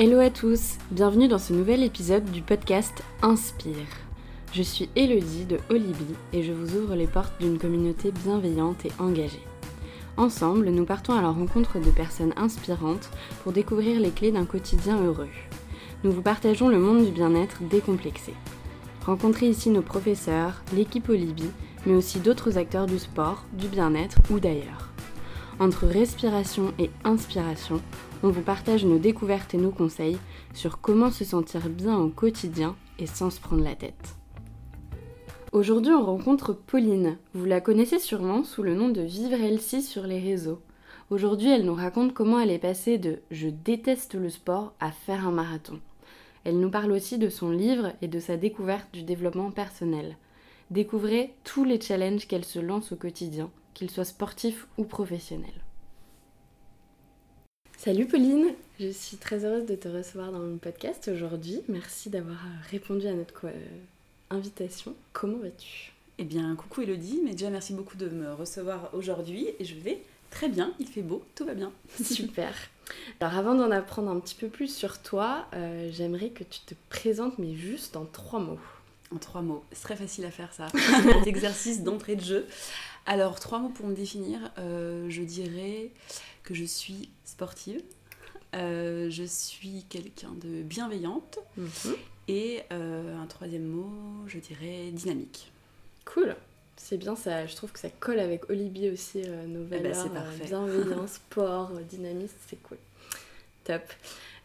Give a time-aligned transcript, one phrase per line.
[0.00, 3.74] Hello à tous, bienvenue dans ce nouvel épisode du podcast Inspire.
[4.52, 8.92] Je suis Elodie de Olibi et je vous ouvre les portes d'une communauté bienveillante et
[9.00, 9.42] engagée.
[10.16, 13.10] Ensemble, nous partons à la rencontre de personnes inspirantes
[13.42, 15.30] pour découvrir les clés d'un quotidien heureux.
[16.04, 18.34] Nous vous partageons le monde du bien-être décomplexé.
[19.04, 21.50] Rencontrez ici nos professeurs, l'équipe Olibi,
[21.86, 24.90] mais aussi d'autres acteurs du sport, du bien-être ou d'ailleurs.
[25.58, 27.82] Entre respiration et inspiration,
[28.22, 30.18] on vous partage nos découvertes et nos conseils
[30.54, 34.16] sur comment se sentir bien au quotidien et sans se prendre la tête.
[35.52, 37.16] Aujourd'hui, on rencontre Pauline.
[37.32, 40.60] Vous la connaissez sûrement sous le nom de Vivre Elsie sur les réseaux.
[41.10, 45.26] Aujourd'hui, elle nous raconte comment elle est passée de Je déteste le sport à faire
[45.26, 45.80] un marathon.
[46.44, 50.16] Elle nous parle aussi de son livre et de sa découverte du développement personnel.
[50.70, 55.62] Découvrez tous les challenges qu'elle se lance au quotidien, qu'ils soient sportifs ou professionnels.
[57.78, 61.60] Salut Pauline, je suis très heureuse de te recevoir dans mon podcast aujourd'hui.
[61.68, 62.38] Merci d'avoir
[62.72, 63.52] répondu à notre euh,
[64.30, 64.96] invitation.
[65.12, 65.92] Comment vas-tu?
[66.18, 70.02] Eh bien, coucou Elodie, mais déjà merci beaucoup de me recevoir aujourd'hui et je vais
[70.28, 71.70] très bien, il fait beau, tout va bien.
[72.02, 72.52] Super.
[73.20, 76.74] Alors avant d'en apprendre un petit peu plus sur toi, euh, j'aimerais que tu te
[76.90, 78.58] présentes mais juste en trois mots.
[79.10, 80.68] En trois mots, c'est très facile à faire ça,
[81.02, 82.46] cet exercice d'entrée de jeu.
[83.06, 85.90] Alors, trois mots pour me définir, euh, je dirais
[86.42, 87.82] que je suis sportive,
[88.54, 91.96] euh, je suis quelqu'un de bienveillante mhm.
[92.28, 93.90] et euh, un troisième mot,
[94.26, 95.50] je dirais dynamique.
[96.04, 96.36] Cool.
[96.76, 100.24] C'est bien ça, je trouve que ça colle avec Olivier aussi, nos eh ben, valeurs,
[100.44, 102.78] bienveillance, sport, dynamisme, c'est cool.
[103.64, 103.82] Top.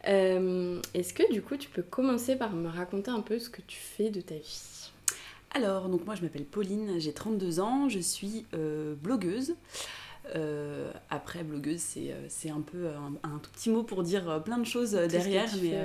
[0.06, 3.78] Est-ce que du coup tu peux commencer par me raconter un peu ce que tu
[3.78, 4.84] fais de ta vie?
[5.54, 9.56] Alors, donc moi je m'appelle Pauline, j'ai 32 ans, je suis euh, blogueuse.
[10.36, 12.88] Euh, après, blogueuse, c'est euh, un peu
[13.24, 15.50] un, tout petit mot pour dire plein de choses derrière.
[15.62, 15.78] Mais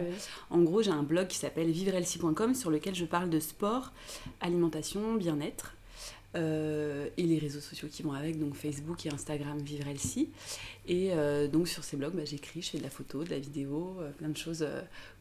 [0.51, 3.93] en gros, j'ai un blog qui s'appelle vivrelsi.com sur lequel je parle de sport,
[4.41, 5.75] alimentation, bien-être.
[6.35, 10.29] Et les réseaux sociaux qui vont avec, donc Facebook et Instagram Vivrelsi.
[10.87, 11.11] Et
[11.51, 14.29] donc sur ces blogs, bah, j'écris, je fais de la photo, de la vidéo, plein
[14.29, 14.67] de choses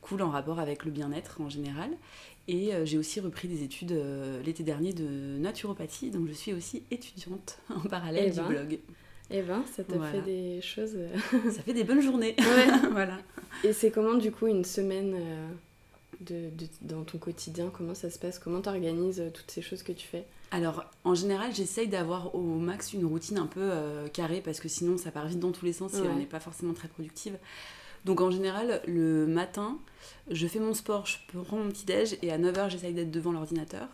[0.01, 1.91] cool en rapport avec le bien-être en général.
[2.47, 6.53] Et euh, j'ai aussi repris des études euh, l'été dernier de naturopathie, donc je suis
[6.53, 8.47] aussi étudiante en parallèle eh du ben.
[8.47, 8.79] blog.
[9.29, 10.93] Eh ben, ça t'a fait des choses.
[10.95, 11.13] Euh,
[11.51, 12.35] ça fait des bonnes journées.
[12.91, 13.17] voilà.
[13.65, 15.17] Et c'est comment du coup une semaine
[16.21, 16.49] de,
[16.81, 18.39] dans ton quotidien Comment ça se passe?
[18.39, 20.25] Comment t'organises toutes ces choses que tu fais?
[20.51, 23.69] Alors, en général, j'essaye d'avoir au max une routine un peu
[24.13, 26.39] carrée parce que sinon ça part vite dans tous les sens et on n'est pas
[26.39, 27.37] forcément très productive.
[28.05, 29.77] Donc en général, le matin,
[30.29, 33.31] je fais mon sport, je prends mon petit déj et à 9h, j'essaye d'être devant
[33.31, 33.87] l'ordinateur.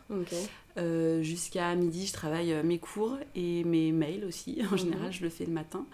[0.78, 4.62] Euh, jusqu'à midi, je travaille euh, mes cours et mes mails aussi.
[4.68, 4.78] En mhm.
[4.78, 5.86] général, je le fais le matin.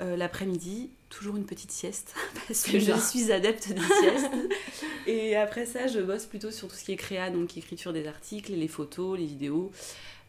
[0.00, 2.14] Euh, l'après-midi, toujours une petite sieste
[2.46, 4.30] parce que je suis adepte des siestes.
[5.06, 8.06] et après ça, je bosse plutôt sur tout ce qui est créa, donc écriture des
[8.06, 9.70] articles, les photos, les vidéos.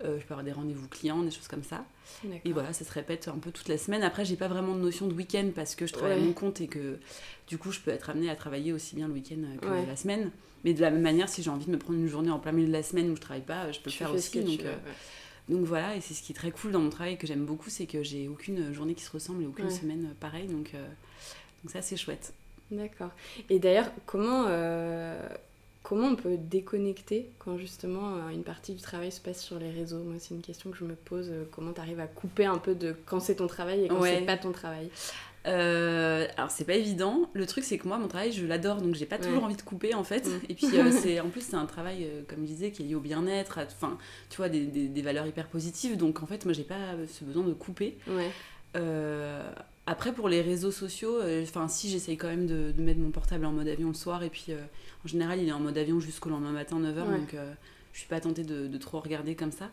[0.04, 1.84] Euh, je peux avoir des rendez-vous clients, des choses comme ça.
[2.46, 4.02] Et voilà, ça se répète un peu toute la semaine.
[4.04, 6.62] Après, j'ai pas vraiment de notion de week-end parce que je travaille à mon compte
[6.62, 7.00] et que
[7.48, 10.32] du coup, je peux être amenée à travailler aussi bien le week-end que la semaine.
[10.64, 12.52] Mais de la même manière, si j'ai envie de me prendre une journée en plein
[12.52, 14.42] milieu de la semaine où je travaille pas, je peux le faire aussi.
[14.42, 14.76] Donc, euh,
[15.48, 17.70] donc voilà, et c'est ce qui est très cool dans mon travail que j'aime beaucoup,
[17.70, 20.48] c'est que j'ai aucune journée qui se ressemble et aucune semaine pareille.
[20.48, 20.88] Donc, euh,
[21.64, 22.34] donc ça, c'est chouette.
[22.72, 23.10] D'accord.
[23.50, 24.46] Et d'ailleurs, comment
[25.90, 29.72] Comment on peut déconnecter quand justement euh, une partie du travail se passe sur les
[29.72, 30.04] réseaux?
[30.04, 31.32] Moi, c'est une question que je me pose.
[31.32, 34.04] Euh, comment tu arrives à couper un peu de quand c'est ton travail et quand
[34.04, 34.92] c'est pas ton travail?
[35.48, 37.32] Euh, alors c'est pas évident.
[37.34, 39.64] Le truc c'est que moi mon travail je l'adore donc j'ai pas toujours envie de
[39.64, 40.28] couper en fait.
[40.28, 40.42] Mm.
[40.50, 40.68] Et puis
[41.02, 43.98] c'est en plus c'est un travail comme je disais qui est lié au bien-être, enfin
[44.30, 47.46] tu vois des, des, valeurs hyper positives donc en fait moi j'ai pas ce besoin
[47.46, 47.98] de couper.
[49.90, 53.46] Après pour les réseaux sociaux, enfin si j'essaye quand même de, de, mettre mon portable
[53.46, 54.54] en mode avion le soir et puis
[55.06, 57.54] en général, il est en mode avion jusqu'au lendemain matin, 9h, donc euh,
[57.94, 59.70] je suis pas tentée de, trop regarder comme ça.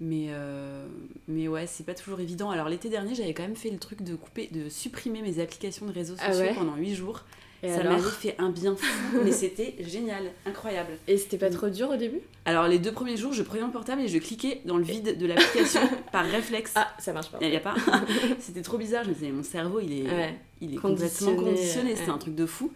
[0.00, 0.86] Mais, euh,
[1.28, 2.50] mais ouais, c'est pas toujours évident.
[2.50, 5.86] Alors l'été dernier, j'avais quand même fait le truc de couper, de supprimer mes applications
[5.86, 7.24] de réseaux ah sociaux pendant 8 jours.
[7.68, 10.92] Ça m'avait fait un bien fou, mais c'était génial, incroyable.
[11.08, 12.20] Et c'était pas trop dur au début?
[12.44, 15.18] Alors les deux premiers jours, je prenais mon portable et je cliquais dans le vide
[15.18, 15.80] de l'application
[16.12, 16.72] par réflexe.
[16.74, 17.38] Ah, ça marche pas.
[17.40, 17.74] Il y a pas.
[18.40, 22.10] c'était trop bizarre, je me disais, mon cerveau, il est, il est complètement conditionné, c'était
[22.10, 22.72] un truc de fou.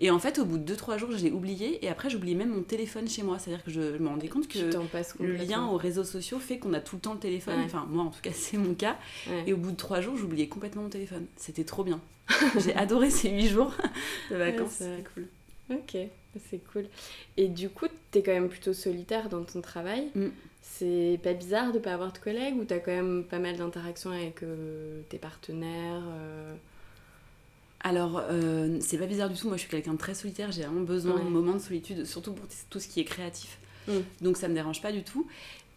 [0.00, 1.84] Et en fait, au bout de 2-3 jours, je l'ai oublié.
[1.84, 3.38] Et après, j'oubliais même mon téléphone chez moi.
[3.38, 4.58] C'est-à-dire que je me rendais compte que
[5.20, 7.60] le lien aux réseaux sociaux fait qu'on a tout le temps le téléphone.
[7.64, 8.96] Enfin, moi, en tout cas, c'est mon cas.
[9.46, 11.26] Et au bout de 3 jours, j'oubliais complètement mon téléphone.
[11.36, 12.00] C'était trop bien.
[12.58, 13.72] J'ai adoré ces 8 jours
[14.30, 14.76] de vacances.
[14.78, 15.26] c'est cool.
[15.70, 15.96] Ok,
[16.48, 16.86] c'est cool.
[17.36, 20.08] Et du coup, t'es quand même plutôt solitaire dans ton travail.
[20.14, 20.28] Mm.
[20.60, 24.10] C'est pas bizarre de pas avoir de collègues ou t'as quand même pas mal d'interactions
[24.10, 26.54] avec euh, tes partenaires euh,
[27.80, 29.46] alors, euh, c'est pas bizarre du tout.
[29.46, 30.50] Moi, je suis quelqu'un de très solitaire.
[30.50, 33.58] J'ai vraiment besoin de moments de solitude, surtout pour tout ce qui est créatif.
[33.86, 33.92] Mm.
[34.22, 35.26] Donc, ça me dérange pas du tout.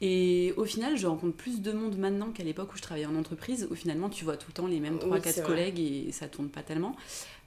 [0.01, 3.15] Et au final, je rencontre plus de monde maintenant qu'à l'époque où je travaillais en
[3.15, 6.49] entreprise, où finalement, tu vois tout le temps les mêmes 3-4 collègues et ça tourne
[6.49, 6.95] pas tellement.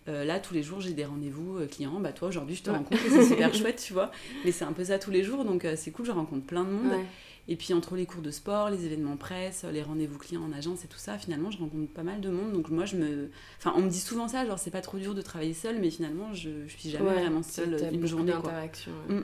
[0.06, 1.98] Euh, là, tous les jours, j'ai des rendez-vous euh, clients.
[1.98, 4.12] Bah, toi, aujourd'hui, je te rencontre et c'est super chouette, tu vois.
[4.44, 6.06] Mais c'est un peu ça tous les jours, donc c'est cool.
[6.06, 7.00] Je rencontre plein de monde.
[7.46, 10.85] Et puis entre les cours de sport, les événements presse, les rendez-vous clients en agence
[10.85, 12.52] et tout ça, finalement, je rencontre pas mal de monde.
[12.52, 13.31] Donc moi, je me...
[13.58, 15.91] Enfin, on me dit souvent ça, genre c'est pas trop dur de travailler seul, mais
[15.91, 18.32] finalement, je, je suis jamais vraiment seule une journée.
[18.32, 18.93] d'interaction.
[19.08, 19.20] Mm.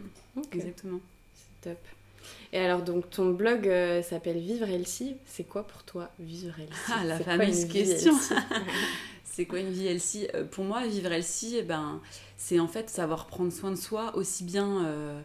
[0.52, 1.00] Exactement.
[1.34, 1.78] C'est top.
[2.52, 5.16] Et alors, donc, ton blog euh, s'appelle Vivre Elsie.
[5.24, 8.12] C'est quoi pour toi, Vivre Elsie Ah, la fameuse question
[9.24, 12.00] C'est quoi une vie Elsie euh, Pour moi, Vivre Elsie, eh ben,
[12.36, 15.20] c'est en fait savoir prendre soin de soi aussi bien euh,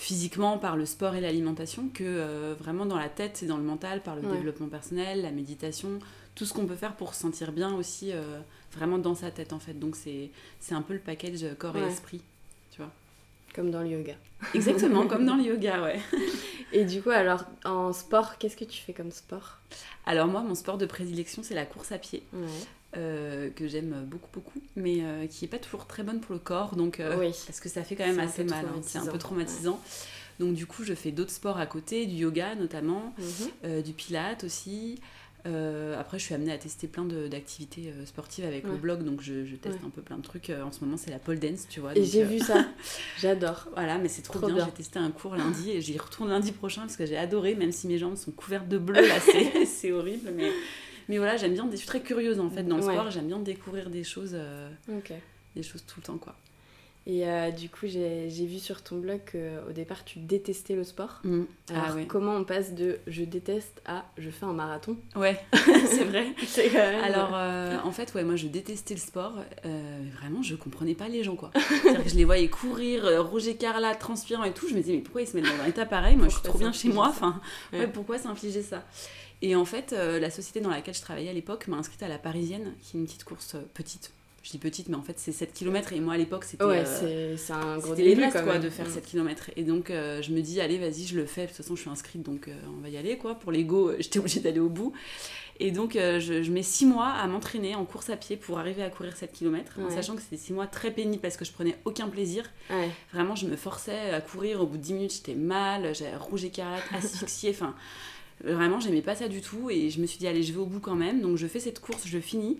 [0.00, 3.62] physiquement par le sport et l'alimentation que euh, vraiment dans la tête et dans le
[3.62, 5.98] mental par le développement personnel, la méditation,
[6.34, 8.40] tout ce qu'on peut faire pour se sentir bien aussi euh,
[8.72, 9.78] vraiment dans sa tête en fait.
[9.78, 10.30] Donc c'est
[10.70, 12.22] un peu le package corps et esprit,
[12.70, 12.90] tu vois.
[13.54, 14.14] Comme dans le yoga.
[14.54, 16.00] Exactement, comme dans le yoga, ouais.
[16.72, 19.58] Et du coup, alors en sport, qu'est-ce que tu fais comme sport?
[20.06, 22.22] Alors moi, mon sport de prédilection, c'est la course à pied.
[22.32, 22.46] Ouais.
[22.96, 26.40] Euh, que j'aime beaucoup beaucoup mais euh, qui est pas toujours très bonne pour le
[26.40, 26.74] corps.
[26.74, 27.32] Donc euh, oui.
[27.46, 28.80] parce que ça fait quand même assez mal hein.
[28.82, 29.80] c'est un peu traumatisant.
[30.40, 33.14] Donc du coup je fais d'autres sports à côté du yoga notamment
[33.62, 33.82] mhm.
[33.82, 34.98] du pilates aussi.
[35.44, 39.78] Après je suis amenée à tester plein d'activités sportives avec le blog donc je, teste
[39.86, 42.04] un peu plein de trucs en ce moment c'est la pole dance tu vois et
[42.04, 42.66] j'ai vu ça.
[43.20, 43.68] J'adore.
[43.72, 46.80] Voilà mais c'est trop, bien, j'ai testé un cours lundi et j'y retourne lundi prochain
[46.80, 49.20] parce que j'ai adoré même si mes jambes sont couvertes de bleu là
[49.64, 50.50] c'est horrible mais
[51.10, 53.38] mais voilà, j'aime bien, je suis très curieuse en fait dans le sport, j'aime bien
[53.40, 54.70] découvrir des choses, euh,
[55.56, 56.36] des choses tout le temps quoi.
[57.06, 61.20] Et euh, du coup, j'ai vu sur ton blog qu'au départ, tu détestais le sport.
[61.24, 61.42] Mm.
[61.70, 66.04] Alors, ah, comment on passe de je déteste à je fais un marathon Ouais, c'est
[66.04, 66.26] vrai.
[67.02, 69.34] Alors, euh, en fait, ouais, moi, je détestais le sport.
[70.18, 71.50] vraiment, je comprenais pas les gens, quoi.
[71.54, 74.68] que je les voyais courir, Roger Carla, transpirant et tout.
[74.68, 76.16] Je me disais, mais pourquoi ils se mettent dans un état pareil?
[76.16, 77.08] Moi, je suis trop bien chez moi.
[77.08, 77.40] Enfin,
[77.72, 77.86] ouais.
[77.86, 78.84] pourquoi s'infliger ça?
[79.42, 82.08] Et en fait, euh, la société dans laquelle je travaillais à l'époque m'a inscrite à
[82.08, 84.12] la Parisienne, qui est une petite course euh, petite.
[84.42, 85.92] Je dis petite, mais en fait, c'est 7 km.
[85.92, 86.64] Et moi, à l'époque, c'était.
[86.64, 88.62] Ouais, euh, c'est un gros début, quoi, même.
[88.62, 89.06] de faire 7 mm.
[89.06, 89.50] km.
[89.56, 91.42] Et donc, je me dis, allez, vas-y, je le fais.
[91.42, 92.48] De toute façon, je suis inscrite, donc
[92.78, 93.34] on va y aller, quoi.
[93.34, 94.92] Pour l'ego, j'étais obligée d'aller au bout.
[95.62, 98.82] Et donc, je, je, mets 6 mois à m'entraîner en course à pied pour arriver
[98.82, 101.52] à courir 7 km, en sachant que c'était 6 mois très pénibles parce que je
[101.52, 102.50] prenais aucun plaisir.
[103.12, 104.62] Vraiment, je me forçais à courir.
[104.62, 107.50] Au bout de 10 minutes, j'étais mal, j'avais rouge écarlate, asphyxiée.
[107.50, 107.74] Enfin.
[108.44, 110.66] Vraiment, j'aimais pas ça du tout et je me suis dit, allez, je vais au
[110.66, 111.20] bout quand même.
[111.20, 112.58] Donc je fais cette course, je finis.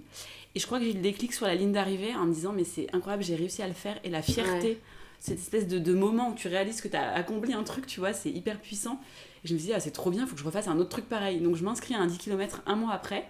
[0.54, 2.52] Et je crois que j'ai eu le déclic sur la ligne d'arrivée en me disant,
[2.52, 3.98] mais c'est incroyable, j'ai réussi à le faire.
[4.04, 4.78] Et la fierté,
[5.20, 8.00] cette espèce de, de, moment où tu réalises que tu as accompli un truc, tu
[8.00, 9.00] vois, c'est hyper puissant.
[9.44, 10.78] Et je me suis dit, ah, c'est trop bien, il faut que je refasse un
[10.78, 11.40] autre truc pareil.
[11.40, 13.28] Donc je m'inscris à un 10 km un mois après,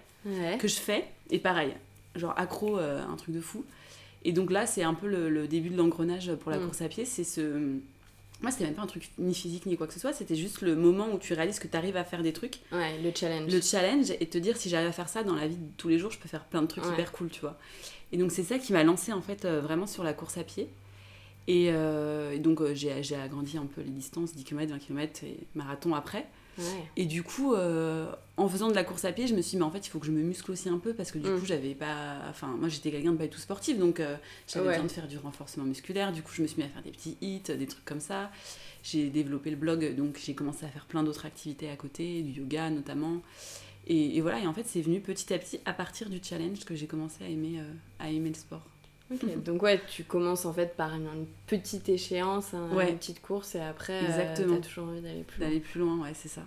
[0.57, 1.07] que je fais.
[1.29, 1.73] Et pareil,
[2.15, 3.63] genre accro, euh, un truc de fou.
[4.23, 6.65] Et donc là, c'est un peu le, début de l'engrenage pour la mm.
[6.65, 7.05] course à pied.
[7.05, 7.77] C'est ce
[8.41, 10.61] moi, c'était même pas un truc ni physique ni quoi que ce soit, c'était juste
[10.61, 12.59] le moment où tu réalises que tu arrives à faire des trucs.
[12.71, 13.51] Ouais, le challenge.
[13.51, 15.89] Le challenge et te dire si j'arrive à faire ça dans la vie de tous
[15.89, 17.57] les jours, je peux faire plein de trucs hyper cool, tu vois.
[18.11, 20.43] Et donc, c'est ça qui m'a lancé en fait euh, vraiment sur la course à
[20.43, 20.69] pied.
[21.47, 25.37] Et, euh, donc, euh, j'ai agrandi un peu les distances, 10 km, 20 km et
[25.55, 26.27] marathon après.
[26.97, 29.57] Et du coup, euh, en faisant de la course à pied, je me suis dit,
[29.57, 31.29] mais en fait, il faut que je me muscle aussi un peu parce que du
[31.29, 31.39] mm.
[31.39, 32.19] coup, j'avais pas.
[32.29, 34.15] Enfin, moi, j'étais quelqu'un de pas du tout sportif, donc euh,
[34.47, 36.11] j'avais besoin de faire du renforcement musculaire.
[36.11, 38.31] Du coup, je me suis mis à faire des petits hits, des trucs comme ça.
[38.83, 42.41] J'ai développé le blog, donc j'ai commencé à faire plein d'autres activités à côté, du
[42.41, 43.21] yoga notamment.
[43.87, 46.75] Et, voilà, et en fait, c'est venu petit à petit à partir du challenge que
[46.75, 48.65] j'ai commencé à aimer, euh, à aimer le sport.
[49.45, 54.01] Donc ouais, tu commences en fait par une, petite échéance, une petite course et après
[54.03, 55.47] euh, as toujours envie d'aller plus loin.
[55.47, 56.43] D'aller plus loin, ouais, c'est ça.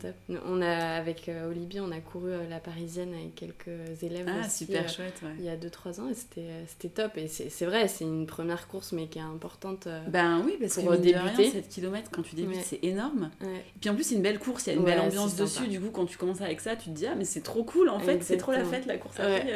[0.00, 0.14] Top.
[0.46, 4.48] On a, avec euh, Olivier, on a couru euh, la parisienne avec quelques élèves ah,
[4.48, 5.30] super chouette, ouais.
[5.38, 7.16] il y a 2-3 ans et c'était top.
[7.16, 10.90] Et c'est vrai, c'est une première course mais qui est importante Ben oui, parce pour
[10.90, 11.50] que débuter.
[11.50, 13.30] 7 km quand tu débutes, c'est énorme.
[13.42, 15.68] Et puis en plus, c'est une belle course, il y a une belle ambiance dessus.
[15.68, 17.88] Du coup, quand tu commences avec ça, tu te dis, ah, mais c'est trop cool
[17.88, 19.54] en fait, c'est trop la fête la course à pied.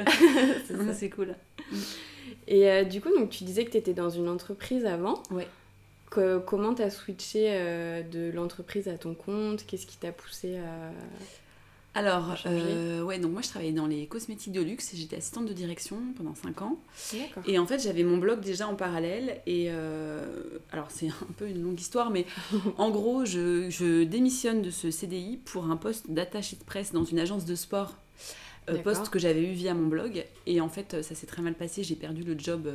[0.95, 1.35] c'est cool.
[2.47, 5.23] Et du coup, donc, tu disais que tu étais dans une entreprise avant.
[5.31, 5.47] Ouais
[6.11, 9.65] comment tu as switché euh, de l'entreprise à ton compte?
[9.67, 10.91] Qu'est-ce qui t'a poussé à.
[11.95, 15.47] Alors, euh, ouais, donc moi je travaillais dans les cosmétiques de luxe et j'étais assistante
[15.47, 16.79] de direction pendant 5 ans.
[17.47, 19.41] Et en fait, j'avais mon blog déjà en parallèle.
[19.47, 20.25] Et euh,
[20.71, 22.25] alors, c'est un peu une longue histoire, mais
[22.77, 27.05] en gros, je, je, démissionne de ce CDI pour un poste d'attaché de presse dans
[27.05, 27.97] une agence de sport.
[28.85, 30.25] poste que j'avais eu via mon blog.
[30.47, 31.83] Et en fait, ça s'est très mal passé.
[31.83, 32.71] J'ai perdu le job.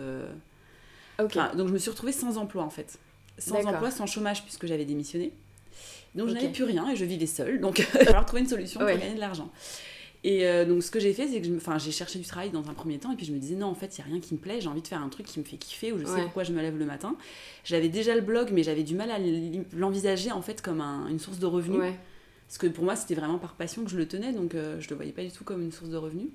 [1.17, 2.99] donc, je me suis retrouvée sans emploi en fait
[3.37, 5.31] sans emploi, sans chômage, puisque j'avais démissionné.
[6.15, 7.59] Donc je n'avais plus rien et je vivais seule.
[7.59, 9.49] Donc il va falloir trouver une solution pour gagner de l'argent.
[10.23, 12.73] Et euh, donc, ce que j'ai fait, c'est que j'ai cherché du travail dans un
[12.73, 14.33] premier temps, et puis je me disais, non, en fait, il n'y a rien qui
[14.33, 16.21] me plaît, j'ai envie de faire un truc qui me fait kiffer, où je sais
[16.21, 17.15] pourquoi je me lève le matin.
[17.65, 19.19] J'avais déjà le blog, mais j'avais du mal à
[19.75, 21.81] l'envisager, en fait, comme une source de revenus.
[22.47, 24.89] Parce que pour moi, c'était vraiment par passion que je le tenais, donc euh, je
[24.89, 26.27] le voyais pas du tout comme une source de revenus.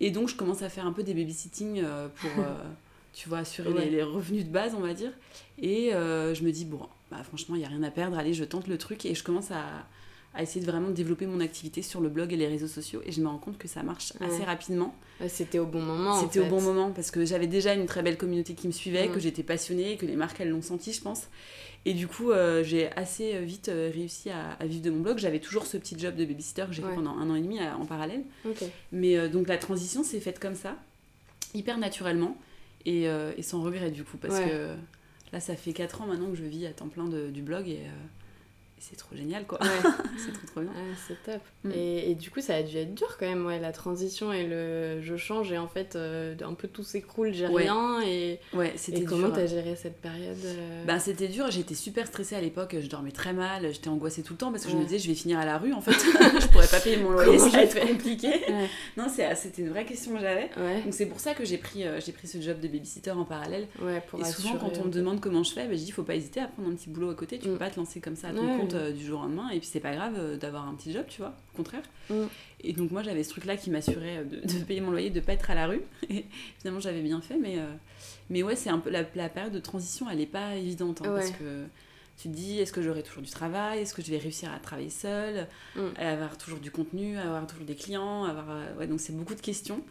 [0.00, 2.30] Et donc, je commence à faire un peu des babysitting euh, pour,
[3.14, 5.12] tu vois, assurer les, revenus de base, on va dire.
[5.58, 6.80] Et je me dis, bon,
[7.10, 9.22] bah, franchement, il n'y a rien à perdre, allez, je tente le truc, et je
[9.22, 9.86] commence à
[10.34, 13.00] à essayer de vraiment développer mon activité sur le blog et les réseaux sociaux.
[13.06, 14.94] Et je me rends compte que ça marche assez rapidement.
[15.28, 16.20] C'était au bon moment.
[16.20, 19.08] C'était au bon moment parce que j'avais déjà une très belle communauté qui me suivait,
[19.08, 21.28] que j'étais passionnée, que les marques elles l'ont senti, je pense.
[21.86, 25.18] Et du coup, euh, j'ai assez vite euh, réussi à, vivre de mon blog.
[25.18, 27.60] J'avais toujours ce petit job de babysitter que j'ai fait pendant un an et demi
[27.60, 28.24] en parallèle.
[28.90, 30.76] Mais euh, donc la transition s'est faite comme ça,
[31.54, 32.36] hyper naturellement
[32.86, 34.16] et, et, sans regret du coup.
[34.16, 34.74] Parce que
[35.32, 37.68] là, ça fait 4 ans maintenant que je vis à temps plein de, du blog
[37.68, 37.82] et
[38.90, 39.58] c'est trop génial quoi.
[40.18, 40.72] c'est trop trop bien.
[41.08, 41.40] c'est top.
[41.64, 41.70] Mm.
[41.74, 44.46] Et, et, du coup, ça a dû être dur quand même, ouais, la transition et
[44.46, 48.02] le je change et en fait, euh, un peu tout s'écroule, j'ai rien.
[48.02, 50.36] Et, ouais, c'était et comment t'as géré cette période
[50.86, 54.34] Ben, c'était dur, j'étais super stressée à l'époque, je dormais très mal, j'étais angoissée tout
[54.34, 55.92] le temps parce que je me disais, je vais finir à la rue en fait,
[56.40, 58.32] je pourrais pas payer mon loyer, ça va être compliqué.
[58.96, 60.50] Non, c'était une vraie question que j'avais.
[60.84, 63.24] Donc c'est pour ça que j'ai pris, euh, j'ai pris ce job de babysitter en
[63.24, 63.66] parallèle.
[64.08, 66.14] Pour et souvent, quand on me demande comment je fais, ben, je dis, faut pas
[66.16, 67.58] hésiter à prendre un petit boulot à côté, tu peux mm.
[67.58, 69.68] pas te lancer comme ça à ton compte euh, du jour au lendemain et puis
[69.70, 71.82] c'est pas grave euh, d'avoir un petit job tu vois au contraire.
[72.10, 72.24] Mm.
[72.60, 75.20] et donc moi j'avais ce truc là qui m'assurait euh, de, payer mon loyer de
[75.20, 75.82] pas être à la rue.
[76.10, 76.26] Et
[76.58, 77.58] finalement j'avais bien fait mais
[78.30, 81.30] mais ouais c'est un peu la, période de transition elle est pas évidente hein, parce
[81.30, 81.64] que
[82.16, 83.80] tu te dis est-ce que j'aurai toujours du travail?
[83.80, 85.46] Est-ce que je vais réussir à travailler seule?
[85.76, 85.80] Mm.
[85.96, 88.46] à avoir toujours du contenu à avoir toujours des clients avoir
[88.78, 89.82] ouais donc c'est beaucoup de questions.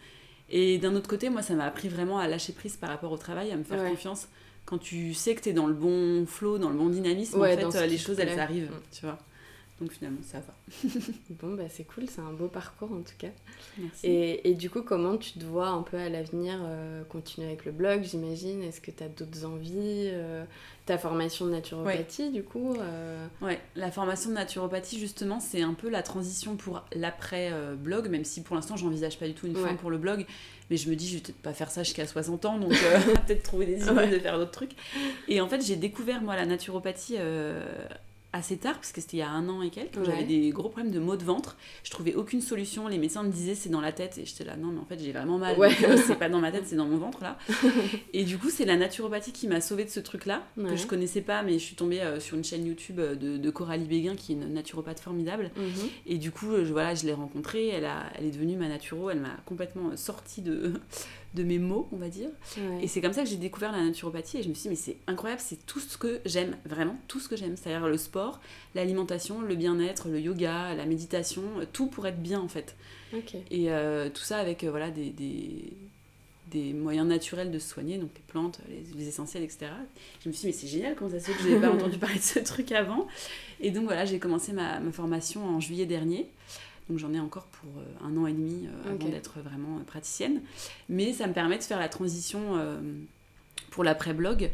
[0.49, 3.17] Et d'un autre côté moi ça m'a appris vraiment à lâcher prise par rapport au
[3.17, 4.27] travail à me faire confiance
[4.65, 7.43] quand tu sais que tu es dans le bon flow, dans le bon dynamisme, en
[7.43, 8.95] fait, euh, les choses, elles arrivent, mm.
[8.97, 9.19] tu vois.
[9.81, 10.53] Donc finalement, ça va.
[11.41, 13.29] bon, bah c'est cool, c'est un beau parcours en tout cas.
[13.77, 14.05] Merci.
[14.05, 17.65] Et, et, du coup, comment tu te vois un peu à l'avenir euh, continuer avec
[17.65, 18.61] le blog, j'imagine?
[18.61, 20.45] Est-ce que tu as d'autres envies euh,
[20.85, 22.75] Ta formation de naturopathie, du coup
[23.41, 28.41] Ouais, la formation de naturopathie, justement, c'est un peu la transition pour l'après-blog, même si
[28.41, 30.25] pour l'instant, j'envisage pas du tout une fin pour le blog.
[30.69, 32.99] Mais je me dis, je vais peut-être pas faire ça jusqu'à 60 ans, donc euh,
[33.27, 34.71] peut-être trouver des idées de faire d'autres trucs.
[35.27, 37.63] Et en fait, j'ai découvert, moi, la naturopathie euh,
[38.33, 40.69] assez tard, parce que c'était il y a un an et quelques, j'avais des gros
[40.69, 41.55] problèmes de maux de ventre.
[41.83, 42.87] Je trouvais aucune solution.
[42.87, 44.17] Les médecins me disaient c'est dans la tête.
[44.17, 45.57] Et j'étais là, non, mais en fait, j'ai vraiment mal.
[45.57, 45.69] Ouais.
[45.83, 47.37] Euh, c'est pas dans ma tête, c'est dans mon ventre, là.
[48.13, 51.21] et du coup, c'est la naturopathie qui m'a sauvée de ce truc-là, que je connaissais
[51.21, 54.15] pas, mais je suis tombée euh, sur une chaîne YouTube euh, de, de, Coralie Béguin,
[54.15, 55.51] qui est une naturopathe formidable.
[55.55, 55.89] Mhm.
[56.07, 57.67] Et du coup, je, voilà, je l'ai rencontrée.
[57.67, 59.11] Elle, a, elle est devenue ma naturo.
[59.11, 60.73] Elle m'a complètement sortie de
[61.33, 62.29] de mes mots, on va dire.
[62.81, 64.75] Et c'est comme ça que j'ai découvert la naturopathie et je me suis dit, mais
[64.75, 67.57] c'est incroyable, c'est tout ce que j'aime, vraiment tout ce que j'aime.
[67.57, 68.39] C'est-à-dire le sport,
[68.75, 72.75] l'alimentation, le bien-être, le yoga, la méditation, tout pour être bien en fait.
[73.51, 75.73] Et euh, tout ça avec euh, voilà, des, des,
[76.51, 78.59] des, moyens naturels de se soigner, donc les plantes,
[78.95, 79.67] les, essentiels, etc.
[80.23, 81.71] Je me suis dit, mais c'est génial, comment ça se fait que je n'avais pas
[81.73, 83.07] entendu parler de ce truc avant
[83.59, 86.27] Et donc voilà, j'ai commencé ma, ma formation en juillet dernier.
[86.89, 89.83] Donc j'en ai encore pour euh, un an et demi euh, avant d'être vraiment euh,
[89.83, 90.41] praticienne.
[90.89, 92.59] Mais ça me permet de faire la transition
[93.71, 94.51] pour l'après-blog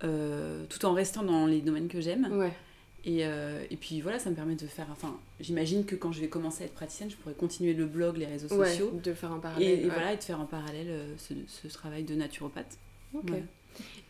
[0.00, 2.50] tout en restant dans les domaines que j'aime.
[3.06, 4.86] Et, et, puis voilà, ça me permet de faire.
[4.90, 8.16] Enfin, j'imagine que quand je vais commencer à être praticienne, je pourrais continuer le blog,
[8.16, 8.98] les réseaux sociaux.
[9.02, 9.80] de faire en parallèle.
[9.80, 10.88] Et, voilà, et de faire en parallèle
[11.18, 12.78] ce, ce travail de naturopathe.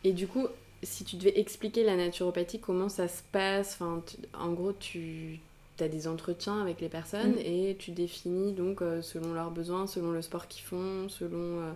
[0.03, 0.47] Et du coup,
[0.83, 3.77] si tu devais expliquer la naturopathie, comment ça se passe?
[3.79, 4.03] Enfin,
[4.33, 5.39] En gros, tu
[5.77, 7.45] tu as des entretiens avec les personnes mm.
[7.45, 11.59] et tu définis donc euh, selon leurs besoins, selon le sport qu'ils font, selon...
[11.61, 11.71] Euh,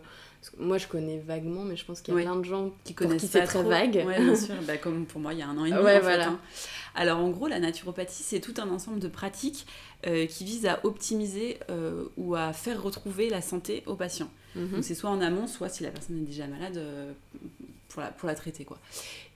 [0.58, 3.22] moi je connais vaguement, mais je pense qu'il y a plein de gens qui connaissent
[3.22, 4.06] qui c'est très vague.
[4.08, 5.84] Oui, bien sûr, bah, comme pour moi il y a un an et demi.
[5.84, 6.30] Ouais, voilà.
[6.30, 6.40] Hein.
[6.96, 9.66] Alors en gros, la naturopathie, c'est tout un ensemble de pratiques
[10.08, 11.60] euh, qui visent à optimiser
[12.16, 14.30] ou à faire retrouver la santé aux patients.
[14.56, 14.72] Mhm.
[14.72, 16.80] Donc c'est soit en amont, soit si la personne est déjà malade,
[17.90, 18.64] pour la, pour la traiter.
[18.64, 18.80] Quoi.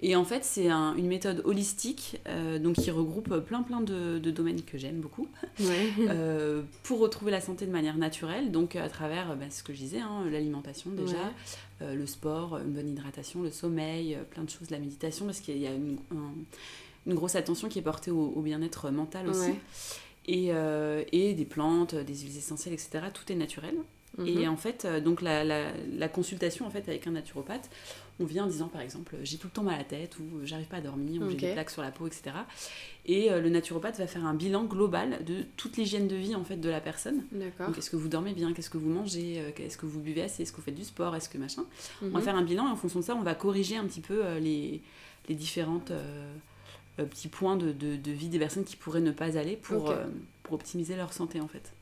[0.02, 4.32] Et en fait, c'est une méthode holistique euh, donc qui regroupe plein plein de, de
[4.32, 5.28] domaines que j'aime beaucoup
[5.62, 9.80] euh, pour retrouver la santé de manière naturelle, donc à travers bah, ce que je
[9.80, 11.32] disais, hein, l'alimentation déjà,
[11.82, 15.58] euh, le sport, une bonne hydratation, le sommeil, plein de choses, la méditation, parce qu'il
[15.58, 15.98] y a une,
[17.08, 19.52] une, grosse attention qui est portée au, bien-être mental aussi.
[20.26, 20.52] Et,
[21.12, 23.08] et, des plantes, des huiles essentielles, etc.
[23.14, 23.76] Tout est naturel.
[24.24, 24.54] Et mhm.
[24.54, 27.70] en fait, donc la, la, la, consultation en fait avec un naturopathe,
[28.20, 30.24] on vient en disant par exemple j'ai tout le temps mal à la tête ou
[30.46, 32.32] j'arrive pas à dormir ou j'ai des plaques sur la peau, etc.
[33.06, 36.44] Et euh, le naturopathe va faire un bilan global de toute l'hygiène de vie en
[36.44, 37.24] fait de la personne.
[37.32, 40.24] Donc est-ce que vous dormez bien, qu'est-ce que vous mangez, euh, est-ce que vous buvez
[40.24, 41.64] assez, est-ce que vous faites du sport, est-ce que machin?
[42.02, 42.26] On va mhm.
[42.26, 44.40] faire un bilan et en fonction de ça on va corriger un petit peu euh,
[44.40, 44.82] les,
[45.28, 45.92] les différentes
[46.98, 49.92] petits points de, de, vie des personnes qui pourraient ne pas aller pour,
[50.44, 51.74] pour optimiser leur santé en fait.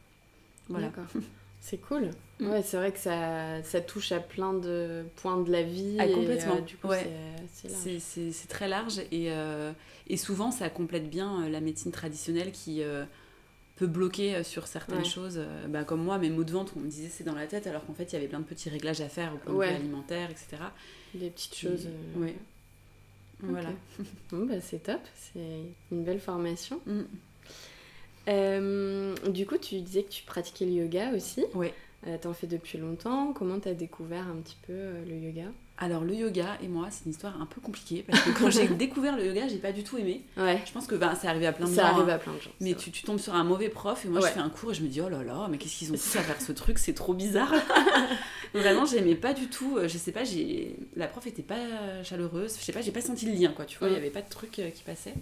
[0.69, 0.87] Voilà.
[0.87, 1.07] D'accord.
[1.63, 2.09] C'est cool.
[2.39, 2.49] Mm.
[2.49, 5.95] Ouais, c'est vrai que ça, ça touche à plein de points de la vie.
[5.99, 6.55] Ah, et, complètement.
[6.55, 7.07] euh, du coup, Ouais.
[7.53, 9.71] c'est- très large et, euh,
[10.07, 13.05] et souvent ça complète bien euh, la médecine traditionnelle qui euh,
[13.75, 15.03] peut bloquer sur certaines Ouais.
[15.05, 15.39] choses.
[15.69, 17.85] bah, comme moi, mes maux de ventre, on me disait c'est dans la tête alors
[17.85, 19.75] qu'en fait il y avait plein de petits réglages à faire au point de vue
[19.77, 20.57] alimentaire, etc.
[21.13, 21.87] Des petites choses.
[22.15, 22.33] Oui.
[23.39, 23.69] Voilà.
[24.31, 25.01] Bon, bah, c'est top.
[25.15, 25.39] C'est
[25.91, 26.79] une belle formation.
[26.87, 27.01] Mm.
[28.27, 31.43] Euh, du coup, tu disais que tu pratiquais le yoga aussi.
[31.53, 31.73] Ouais.
[32.07, 33.31] Euh, T'en fais depuis longtemps.
[33.33, 35.45] Comment t'as découvert un petit peu euh, le yoga?
[35.77, 38.67] Alors le yoga et moi, c'est une histoire un peu compliquée parce que quand j'ai
[38.85, 40.21] découvert le yoga, j'ai pas du tout aimé.
[40.37, 40.59] Ouais.
[40.65, 41.95] Je pense que bah, c'est arrivé à plein de Ça gens.
[41.97, 42.13] arrive hein.
[42.13, 42.51] à plein de gens.
[42.59, 44.27] Mais tu, tu tombes sur un mauvais prof et moi Ouais.
[44.29, 45.95] je fais un cours et je me dis oh là là mais qu'est-ce qu'ils ont
[45.95, 47.51] tous à faire ce truc c'est trop bizarre
[48.53, 51.57] vraiment j'aimais pas du tout euh, je sais pas j'ai la prof était pas
[52.03, 53.95] chaleureuse je sais pas j'ai pas senti le lien quoi tu vois il Mm.
[53.95, 55.13] y avait pas de truc qui passait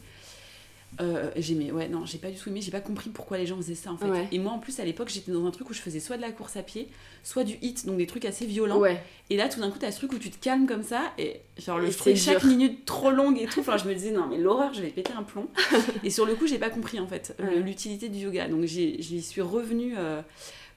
[1.02, 3.56] euh, j'aimais ouais non j'ai pas du tout aimé j'ai pas compris pourquoi les gens
[3.58, 4.28] faisaient ça en fait Ouais.
[4.32, 6.22] et moi en plus à l'époque j'étais dans un truc où je faisais soit de
[6.22, 6.88] la course à pied
[7.24, 9.02] soit du hit donc des trucs assez violents Ouais.
[9.30, 11.42] et là, tout d'un coup, t'as ce truc où tu te calmes comme ça, et
[11.58, 12.48] genre, le, Et chaque dur.
[12.50, 13.60] minute trop longue et tout.
[13.70, 15.48] Enfin, je me disais, non, mais l'horreur, je vais péter un plomb.
[16.04, 17.60] et sur le coup, j'ai pas compris, en fait, Ouais.
[17.60, 18.48] l'utilité du yoga.
[18.48, 20.22] Donc, j'y suis revenue euh,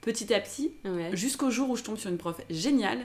[0.00, 0.72] petit à petit,
[1.12, 2.98] jusqu'au jour où je tombe sur une prof géniale,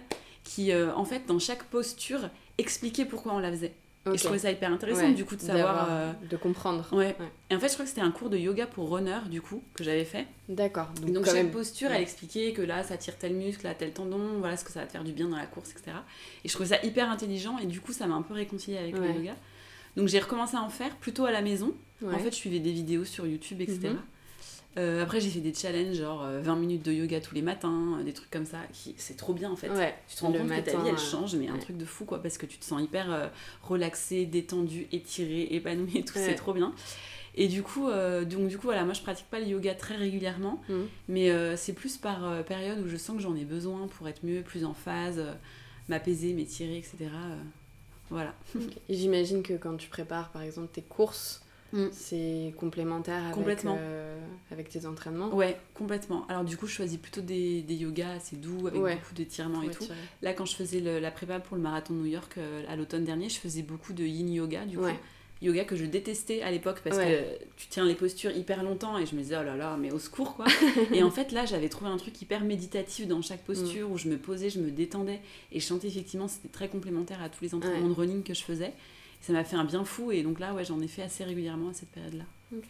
[0.44, 3.74] qui, euh, en fait, dans chaque posture, expliquait pourquoi on la faisait.
[4.14, 5.14] Et je trouvais ça hyper intéressant, Ouais.
[5.14, 5.88] du coup, de savoir.
[5.90, 6.86] Euh, De comprendre.
[6.92, 7.16] Ouais.
[7.20, 7.28] Ouais.
[7.50, 9.62] Et en fait, je crois que c'était un cours de yoga pour runner, du coup,
[9.74, 10.26] que j'avais fait.
[10.50, 10.88] D'accord.
[11.02, 11.52] Donc, Donc, chaque même.
[11.52, 14.72] posture, elle expliquait que là, ça tire tel muscle, là, tel tendon, voilà ce que
[14.72, 15.98] ça va te faire du bien dans la course, etc.
[16.44, 18.96] Et je trouvais ça hyper intelligent et du coup, ça m'a un peu réconciliée avec
[18.98, 19.08] Ouais.
[19.14, 19.36] le yoga.
[19.96, 21.74] Donc j'ai recommencé à en faire plutôt à la maison.
[22.06, 23.90] En fait, je suivais des vidéos sur YouTube, etc.
[24.78, 27.98] Euh, après, j'ai fait des challenges, genre euh, 20 minutes de yoga tous les matins,
[28.00, 28.60] euh, des trucs comme ça.
[28.72, 29.70] qui C'est trop bien en fait.
[29.72, 29.96] Ouais.
[30.08, 32.22] Tu te rends compte que ta vie elle change, mais un truc de fou quoi,
[32.22, 33.28] parce que tu te sens hyper euh,
[33.64, 36.26] relaxé, détendu, étiré, épanoui et tout, Ouais.
[36.26, 36.74] c'est trop bien.
[37.40, 37.88] Et du coup,
[38.26, 40.88] donc du coup voilà, moi je pratique pas le yoga très régulièrement, Mhm.
[41.08, 44.42] mais c'est plus par période où je sens que j'en ai besoin pour être mieux,
[44.42, 45.22] plus en phase,
[45.88, 47.12] m'apaiser, m'étirer, etc.
[48.10, 48.34] voilà.
[48.90, 51.88] J'imagine que quand tu prépares par exemple tes courses, Mm.
[51.92, 53.78] c'est complémentaire avec, Complètement.
[53.80, 54.18] euh,
[54.52, 55.34] avec tes entraînements.
[55.34, 56.26] Ouais, complètement.
[56.30, 58.96] Alors du coup, je choisis plutôt des, des yogas assez doux, avec Ouais.
[58.96, 59.86] beaucoup d'étirements et tout.
[60.22, 62.76] Là, quand je faisais le- la prépa pour le marathon de New York euh, à
[62.76, 64.84] l'automne dernier, je faisais beaucoup de yin yoga, du coup.
[64.86, 65.00] Ouais.
[65.40, 67.38] Yoga que je détestais à l'époque parce Ouais.
[67.40, 69.92] que tu tiens les postures hyper longtemps et je me disais, oh là là, mais
[69.92, 70.46] au secours, quoi.
[70.92, 74.08] et en fait, là, j'avais trouvé un truc hyper méditatif dans chaque posture où je
[74.10, 75.20] me posais, je me détendais
[75.52, 78.42] et je sentais effectivement, c'était très complémentaire à tous les entraînements de running que je
[78.44, 78.74] faisais.
[79.28, 81.70] Ça m'a fait un bien fou et donc là, ouais, j'en ai fait assez régulièrement
[81.72, 82.24] à cette période-là.
[82.56, 82.64] Ok.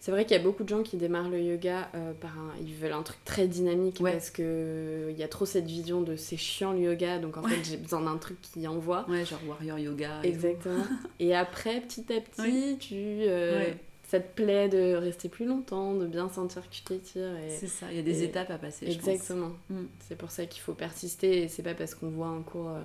[0.00, 2.50] C'est vrai qu'il y a beaucoup de gens qui démarrent le yoga euh, par un.
[2.60, 4.12] Ils veulent un truc très dynamique Ouais.
[4.12, 7.42] parce que il y a trop cette vision de c'est chiant le yoga, donc en
[7.42, 7.50] Ouais.
[7.52, 9.08] fait j'ai besoin d'un truc qui envoie.
[9.08, 10.20] Ouais, genre warrior yoga.
[10.24, 10.84] Exactement.
[11.20, 12.76] Et après, petit à petit, Oui.
[12.80, 12.94] tu.
[12.96, 13.70] euh.
[14.08, 17.36] Ça te plaît de rester plus longtemps, de bien sentir que tu t'étires.
[17.38, 17.50] Et...
[17.50, 18.86] C'est ça, il y a des et- étapes à passer.
[18.86, 19.50] Exactement.
[19.70, 19.82] Mm.
[20.06, 22.80] C'est pour ça qu'il faut persister et c'est pas parce qu'on voit un cours, euh,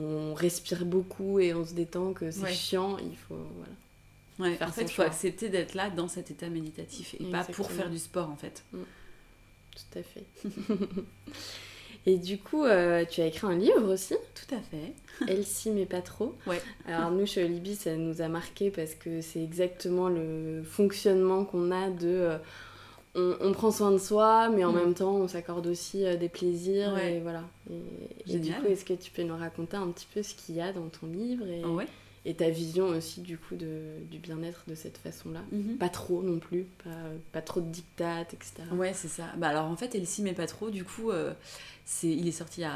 [0.00, 2.52] on respire beaucoup et on se détend que c'est Ouais.
[2.52, 2.96] chiant.
[2.98, 3.36] Il faut.
[3.56, 4.52] Voilà.
[4.52, 5.04] Ouais, en fait, il faut choix.
[5.06, 8.64] accepter d'être là dans cet état méditatif et pas pour faire du sport en fait.
[8.72, 10.24] Tout à fait.
[12.06, 14.94] et du coup, euh, tu as écrit un livre aussi, Tout à fait.
[15.30, 16.36] Elsie mais pas trop.
[16.46, 16.60] Ouais.
[16.86, 21.70] Alors nous chez Olibi, ça nous a marqué parce que c'est exactement le fonctionnement qu'on
[21.70, 22.38] a de euh,
[23.14, 24.76] on, on prend soin de soi, mais en Mm.
[24.76, 27.16] même temps on s'accorde aussi euh, des plaisirs Ouais.
[27.16, 27.42] et voilà.
[27.70, 30.54] Et, et du coup, est-ce que tu peux nous raconter un petit peu ce qu'il
[30.56, 31.86] y a dans ton livre et, Ouais.
[32.26, 33.80] Et ta vision aussi du coup de,
[34.10, 35.78] du bien-être de cette façon-là Mhm.
[35.78, 36.90] Pas trop non plus, pas,
[37.32, 38.54] pas trop de dictates, etc.
[38.72, 39.24] Ouais, c'est ça.
[39.38, 40.70] Bah alors en fait, elle s'y met pas trop.
[40.70, 41.32] Du coup, euh,
[41.86, 42.72] c'est, il est sorti il y a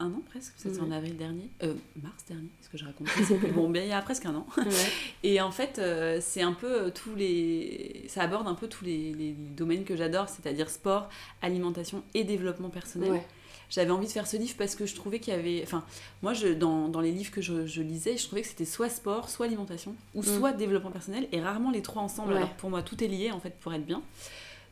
[0.00, 0.54] un an presque.
[0.56, 0.92] C'était en Mhm.
[0.92, 2.48] avril dernier, euh, mars dernier.
[2.60, 3.08] Est-ce que je raconte.
[3.54, 4.46] Bon, bien il y a presque un an.
[4.56, 4.64] Ouais.
[5.22, 8.84] Et en fait, euh, c'est un peu euh, tous les, ça aborde un peu tous
[8.86, 11.10] les, les domaines que j'adore, c'est-à-dire sport,
[11.42, 13.12] alimentation et développement personnel.
[13.12, 13.26] Ouais.
[13.70, 15.60] J'avais envie de faire ce livre parce que je trouvais qu'il y avait.
[15.64, 15.84] Enfin,
[16.22, 18.88] moi, je, dans, dans les livres que je, je lisais, je trouvais que c'était soit
[18.88, 20.24] sport, soit alimentation, ou Mm.
[20.24, 22.30] soit développement personnel, et rarement les trois ensemble.
[22.32, 22.36] Ouais.
[22.38, 24.02] Alors pour moi, tout est lié en fait pour être bien.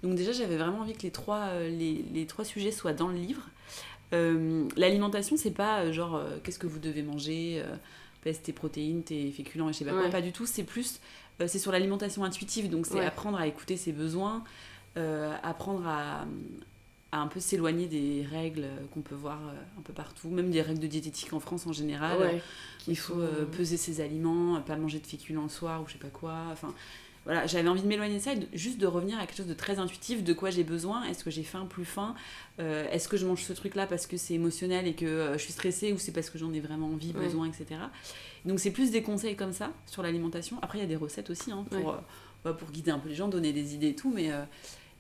[0.02, 3.09] Donc déjà, j'avais vraiment envie que les trois, euh, les, les trois sujets soient dans
[3.09, 3.42] le livre.
[4.12, 7.74] Euh, L'alimentation, c'est pas euh, genre euh, qu'est-ce que vous devez manger, euh,
[8.22, 10.11] pèse tes protéines, tes féculents et je sais pas quoi, Ouais.
[10.11, 10.46] pas du tout.
[10.46, 11.00] C'est plus,
[11.46, 13.04] c'est sur l'alimentation intuitive, donc c'est Ouais.
[13.04, 14.44] apprendre à écouter ses besoins,
[15.42, 16.26] apprendre à,
[17.14, 20.62] à un peu s'éloigner des règles qu'on peut voir euh, un peu partout, même des
[20.62, 22.18] règles de diététique en France en général.
[22.18, 22.42] Ouais.
[22.88, 25.98] Il faut euh, peser ses aliments, pas manger de féculents le soir ou je sais
[25.98, 26.35] pas quoi.
[26.50, 26.74] Enfin,
[27.24, 29.46] voilà, j'avais envie de m'éloigner de ça et de- juste de revenir à quelque chose
[29.46, 31.05] de très intuitif, de quoi j'ai besoin.
[31.05, 32.16] Est-ce que j'ai faim, plus faim
[32.59, 35.42] Euh, Est-ce que je mange ce truc-là parce que c'est émotionnel et que euh, je
[35.44, 37.24] suis stressée ou c'est parce que j'en ai vraiment envie, Ouais.
[37.24, 37.81] besoin, etc.
[38.44, 40.59] Donc c'est plus des conseils comme ça sur l'alimentation.
[40.62, 41.92] Après, il y a des recettes aussi hein, pour, Ouais.
[41.92, 41.98] euh,
[42.44, 44.31] bah, pour guider un peu les gens, donner des idées et tout, mais...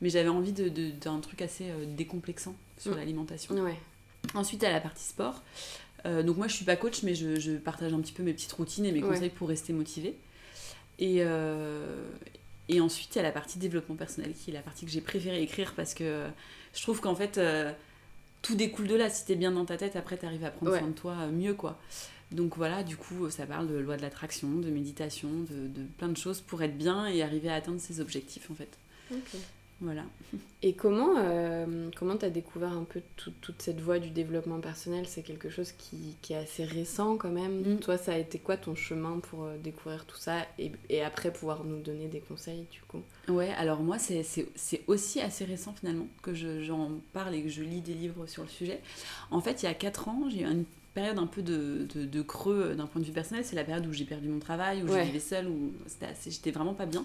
[0.04, 2.96] euh, mais j'avais envie d'un de, truc assez décomplexant sur mm.
[2.96, 3.54] l'alimentation.
[3.56, 3.78] Ouais.
[4.34, 5.42] Ensuite, à la partie sport.
[6.04, 8.52] donc moi, je suis pas coach, mais je, je, partage un petit peu mes petites
[8.52, 10.16] routines et mes conseils pour rester motivée.
[10.98, 11.22] Et,
[12.68, 15.02] et ensuite, il y a la partie développement personnel, qui est la partie que j'ai
[15.02, 16.26] préféré écrire parce que
[16.72, 17.38] je trouve qu'en fait,
[18.40, 19.10] tout découle de là.
[19.10, 21.78] Si t'es bien dans ta tête, après, t'arrives à prendre soin de toi mieux, quoi.
[22.34, 26.08] Donc voilà, du coup, ça parle de loi de l'attraction, de méditation, de, de, plein
[26.08, 28.70] de choses pour être bien et arriver à atteindre ses objectifs, en fait.
[29.12, 29.40] Ok.
[29.84, 30.04] Voilà.
[30.62, 35.04] Et comment euh, comment tu as découvert un peu toute cette voie du développement personnel?
[35.06, 37.74] C'est quelque chose qui, qui, est assez récent quand même.
[37.74, 37.80] Mm.
[37.80, 41.30] Toi, ça a été quoi ton chemin pour euh, découvrir tout ça et, et, après
[41.30, 43.02] pouvoir nous donner des conseils du coup?
[43.28, 44.24] Ouais, alors moi, c'est
[44.86, 48.48] aussi assez récent finalement que j'en parle et que je lis des livres sur le
[48.48, 48.80] sujet.
[49.30, 52.22] En fait, il y a 4 ans, j'ai eu une période un peu de, de,
[52.22, 53.44] creux euh, d'un point de vue personnel.
[53.44, 55.72] C'est la période où j'ai perdu mon travail, où je vivais seule, où
[56.24, 57.04] j'étais vraiment pas bien.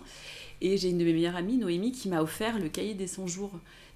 [0.61, 3.27] Et j'ai une de mes meilleures amies, Noémie, qui m'a offert le cahier des 100
[3.27, 3.51] jours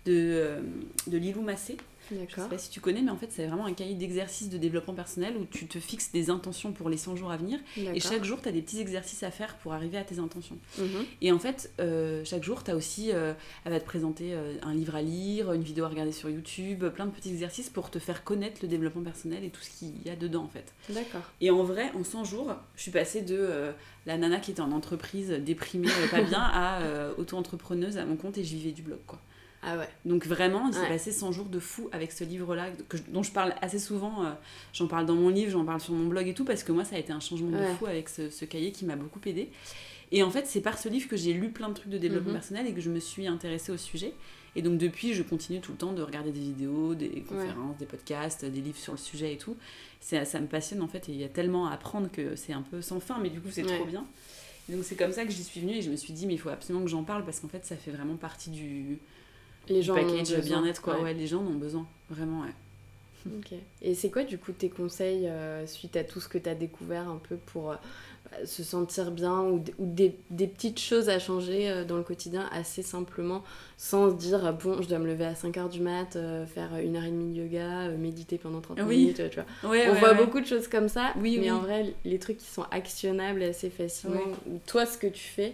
[0.06, 0.62] de, euh,
[1.08, 1.78] de Lilou Massé.
[2.12, 4.58] Je sais pas si tu connais, mais en fait, c'est vraiment un cahier d'exercices de
[4.58, 7.60] développement personnel où tu te fixes des intentions pour les 100 jours à venir.
[7.78, 10.58] Et chaque jour, tu as des petits exercices à faire pour arriver à tes intentions.
[10.78, 11.06] Mhm.
[11.22, 13.34] Et en fait, euh, chaque jour, tu as aussi, euh,
[13.66, 16.86] elle va te présenter euh, un livre à lire, une vidéo à regarder sur YouTube,
[16.90, 20.06] plein de petits exercices pour te faire connaître le développement personnel et tout ce qu'il
[20.06, 20.74] y a dedans, en fait.
[20.90, 21.22] D'accord.
[21.42, 23.74] Et en vrai, en 100 jours, je suis passée de
[24.06, 26.82] la nana qui était en entreprise, déprimée, pas bien, à
[27.18, 29.20] auto-entrepreneuse à mon compte et je vivais du blog, quoi.
[29.66, 29.88] Ah ouais.
[30.06, 32.68] Donc vraiment, il s'est passé 100 jours de fou avec ce livre-là,
[33.10, 34.26] dont je parle assez souvent.
[34.26, 34.32] Euh,
[34.74, 36.84] j'en parle dans mon livre, j'en parle sur mon blog et tout, parce que moi,
[36.84, 39.50] ça a été un changement de fou avec ce, cahier qui m'a beaucoup aidé.
[40.12, 42.30] Et en fait, c'est par ce livre que j'ai lu plein de trucs de développement
[42.32, 42.36] mhm.
[42.36, 44.14] personnel et que je me suis intéressée au sujet.
[44.56, 47.88] Et donc depuis, je continue tout le temps de regarder des vidéos, des conférences, des
[47.88, 49.58] podcasts, des livres sur le sujet et tout.
[50.00, 52.54] Ça, ça me passionne en fait, et il y a tellement à apprendre que c'est
[52.54, 54.06] un peu sans fin, mais du coup, c'est trop bien.
[54.70, 56.40] donc c'est comme ça que j'y suis venue et je me suis dit, mais il
[56.40, 59.00] faut absolument que j'en parle parce qu'en fait, ça fait vraiment partie du,
[59.70, 61.02] les gens package bien-être quoi.
[61.02, 61.14] Ouais.
[61.14, 62.54] les gens en ont besoin vraiment ouais.
[63.26, 63.54] Ok.
[63.82, 66.56] Et c'est quoi du coup tes conseils euh, suite à tout ce que tu as
[66.56, 67.76] découvert un peu pour euh,
[68.26, 72.04] bah, se sentir bien ou, ou des, des, petites choses à changer euh, dans le
[72.04, 73.44] quotidien assez simplement
[73.78, 76.18] sans se dire bon je dois me lever à 5h du mat
[76.54, 80.14] faire une heure et demie de yoga méditer pendant 30 minutes tu vois on voit
[80.14, 83.70] beaucoup de choses comme ça oui, mais en vrai les trucs qui sont actionnables assez
[83.70, 85.54] facilement ou toi ce que tu fais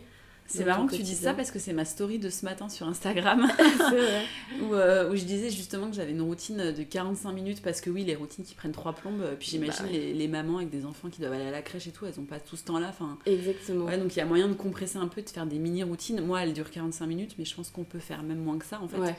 [0.49, 2.87] c'est marrant que tu dises ça parce que c'est ma story de ce matin sur
[2.87, 3.47] Instagram
[4.61, 7.89] où, euh, où, je disais justement que j'avais une routine de 45 minutes parce que
[7.89, 10.69] oui, les routines qui prennent trois plombes, euh, puis j'imagine bah les, les, mamans avec
[10.69, 12.65] des enfants qui doivent aller à la crèche et tout, elles ont pas tout ce
[12.65, 12.91] temps-là.
[13.25, 13.85] Exactement.
[13.85, 16.21] Ouais, donc il y a moyen de compresser un peu, de faire des mini-routines.
[16.21, 18.81] Moi, elle dure 45 minutes, mais je pense qu'on peut faire même moins que ça
[18.81, 19.15] en fait.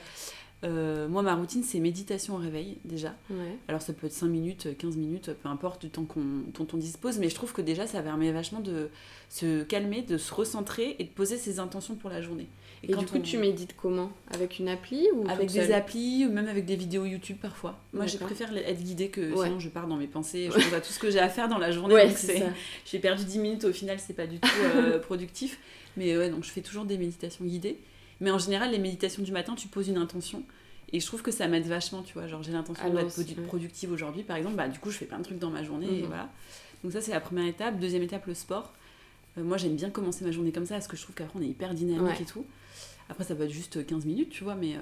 [0.63, 3.15] Euh, moi, ma routine, c'est méditation au réveil, déjà.
[3.67, 6.77] Alors, ça peut être 5 minutes, 15 minutes, peu importe du temps qu'on, dont on
[6.77, 8.89] dispose, mais je trouve que déjà, ça permet vachement de
[9.29, 12.47] se calmer, de se recentrer et de poser ses intentions pour la journée.
[12.83, 14.11] Et, du coup, tu médites comment?
[14.31, 17.79] Avec une appli ou Avec des applis ou même avec des vidéos YouTube parfois.
[17.93, 20.81] Moi, je préfère être guidée que sinon je pars dans mes pensées, je pense à
[20.81, 22.07] tout ce que j'ai à faire dans la journée.
[22.07, 22.17] donc
[22.85, 25.59] j'ai perdu 10 minutes, au final, c'est pas du tout euh, productif.
[25.97, 27.77] Mais ouais, donc je fais toujours des méditations guidées.
[28.21, 30.43] Mais en général, les méditations du matin, tu poses une intention.
[30.93, 32.27] Et je trouve que ça m'aide vachement, tu vois.
[32.27, 34.55] Genre, j'ai l'intention d'être productive aujourd'hui, par exemple.
[34.55, 35.87] Bah, du coup, je fais plein de trucs dans ma journée.
[35.87, 36.07] Et mhm.
[36.07, 36.29] voilà.
[36.83, 37.79] Donc, ça, c'est la première étape.
[37.79, 38.73] Deuxième étape, le sport.
[39.37, 41.41] Euh, moi, j'aime bien commencer ma journée comme ça, parce que je trouve qu'après, on
[41.41, 42.45] est hyper dynamique et tout.
[43.09, 44.81] Après, ça peut être juste 15 minutes, tu vois, mais euh,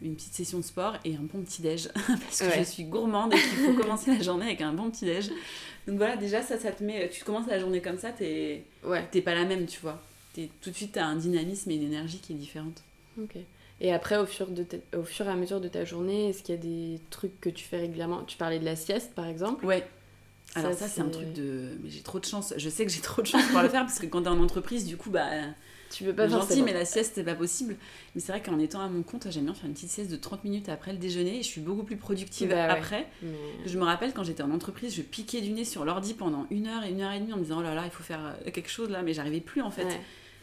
[0.00, 1.88] une petite session de sport et un bon petit-déj.
[2.06, 5.30] parce que je suis gourmande et qu'il faut commencer la journée avec un bon petit-déj.
[5.88, 7.08] Donc voilà, déjà, ça, ça te met.
[7.08, 9.20] Tu commences la journée comme ça, t'es ouais.
[9.22, 10.00] pas la même, tu vois
[10.40, 12.82] es, tout de suite, tu as un dynamisme et une énergie qui est différente.
[13.20, 13.36] Ok.
[13.80, 14.64] Et après, au fur, de
[14.96, 17.50] au fur et à mesure de ta journée, est-ce qu'il y a des trucs que
[17.50, 18.22] tu fais régulièrement?
[18.24, 19.84] Tu parlais de la sieste, par exemple Ouais.
[20.54, 21.78] Alors ça, c'est un truc de...
[21.82, 22.54] Mais j'ai trop de chance.
[22.56, 24.40] Je sais que j'ai trop de chance pour le faire, parce que quand t'es en
[24.40, 25.28] entreprise, du coup, bah...
[25.90, 27.76] Tu veux pas gentil, mais la sieste, c'est pas possible.
[28.14, 30.16] Mais c'est vrai qu'en étant à mon compte, j'aime bien faire une petite sieste de
[30.16, 31.40] 30 minutes après le déjeuner.
[31.40, 33.06] Et je suis beaucoup plus productive bah après.
[33.66, 36.66] Je me rappelle quand j'étais en entreprise, je piquais du nez sur l'ordi pendant une
[36.66, 38.24] heure et une heure et demie en me disant oh là là, il faut faire
[38.24, 39.86] euh, quelque chose là, mais j'arrivais plus en fait.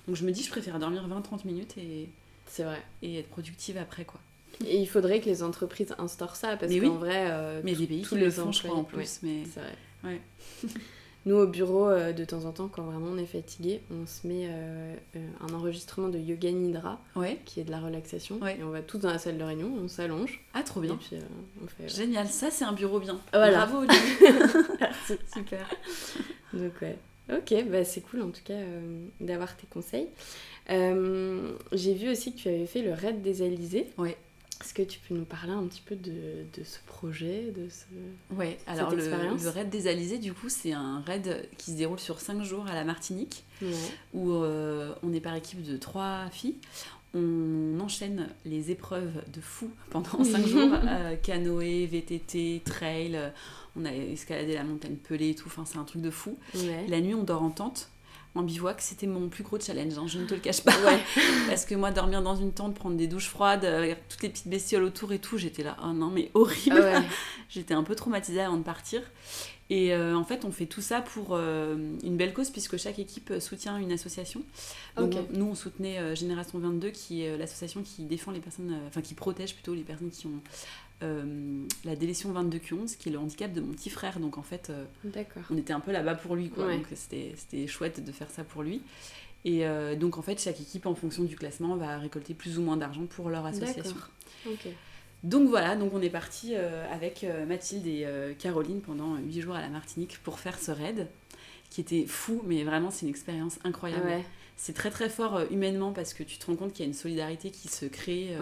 [0.10, 2.10] Donc je me dis, je préfère dormir 20-30 minutes et.
[2.48, 2.82] C'est vrai.
[3.04, 4.20] Et être productive après, quoi.
[4.66, 7.28] Et il faudrait que les entreprises instaurent ça, parce qu'en vrai.
[7.30, 9.20] Euh, mais les pays tous les font, je crois, en plus.
[9.22, 9.44] mais...
[9.46, 9.76] C'est vrai.
[10.04, 10.22] Ouais.
[11.28, 14.26] Nous, au bureau, euh, de temps en temps, quand vraiment on est fatigué, on se
[14.26, 14.96] met euh,
[15.48, 17.40] un enregistrement de Yoga Nidra, ouais.
[17.46, 18.40] qui est de la relaxation.
[18.48, 20.44] Et on va tous dans la salle de réunion, on s'allonge.
[20.56, 20.96] Ah, trop bien.
[20.96, 21.18] Puis,
[21.64, 23.20] on fait, Génial, ça c'est un bureau bien.
[23.32, 23.68] Voilà.
[23.68, 23.86] Bravo,
[24.80, 25.18] Merci.
[25.32, 25.70] Super.
[26.54, 26.98] Donc, ouais.
[27.32, 30.08] Ok, bah c'est cool en tout cas euh, d'avoir tes conseils.
[30.70, 33.88] Euh, j'ai vu aussi que tu avais fait le raid des Alizés.
[33.98, 34.16] Oui.
[34.62, 38.36] Est-ce que tu peux nous parler un petit peu de, de ce projet, de ce
[38.36, 42.00] Ouais, alors le, le, raid des Alizés, du coup, c'est un raid qui se déroule
[42.00, 43.46] sur 5 jours à la Martinique,
[44.14, 46.58] où euh, on est par équipe de 3 filles.
[47.14, 50.74] On enchaîne les épreuves de fou pendant 5 jours.
[50.74, 53.30] Euh, canoë, VTT, trail, euh,
[53.76, 56.38] on a escaladé la montagne Pelée et tout, enfin c'est un truc de fou.
[56.88, 57.90] La nuit on dort en tente.
[58.36, 60.72] En bivouac, c'était mon plus gros challenge, hein, je ne te le cache pas.
[61.48, 64.48] Parce que moi, dormir dans une tente, prendre des douches froides, avec toutes les petites
[64.48, 66.84] bestioles autour et tout, j'étais là, oh non, mais horrible.
[67.50, 69.02] J'étais un peu traumatisée avant de partir.
[69.70, 72.98] Et euh, en fait, on fait tout ça pour euh, une belle cause, puisque chaque
[72.98, 74.42] équipe soutient une association.
[74.98, 79.02] Donc, nous, on soutenait euh, Génération 22, qui est l'association qui défend les personnes, enfin,
[79.02, 80.42] qui protège plutôt les personnes qui ont
[81.86, 84.20] la délétion 22 Q11, qui est le handicap de mon petit frère.
[84.20, 84.72] Donc, en fait,
[85.52, 86.74] on était un peu là-bas pour lui, quoi.
[86.74, 88.82] Donc, c'était chouette de faire ça pour lui.
[89.46, 89.64] Et
[89.98, 93.06] donc, en fait, chaque équipe, en fonction du classement, va récolter plus ou moins d'argent
[93.06, 93.96] pour leur association.
[94.48, 94.68] Ok.
[95.24, 99.42] Donc voilà, donc on est parti euh, avec euh, Mathilde et euh, Caroline pendant 8
[99.42, 101.08] jours à la Martinique pour faire ce raid
[101.70, 104.10] qui était fou, mais vraiment c'est une expérience incroyable.
[104.56, 106.98] C'est très très fort humainement parce que tu te rends compte qu'il y a une
[106.98, 108.36] solidarité qui se crée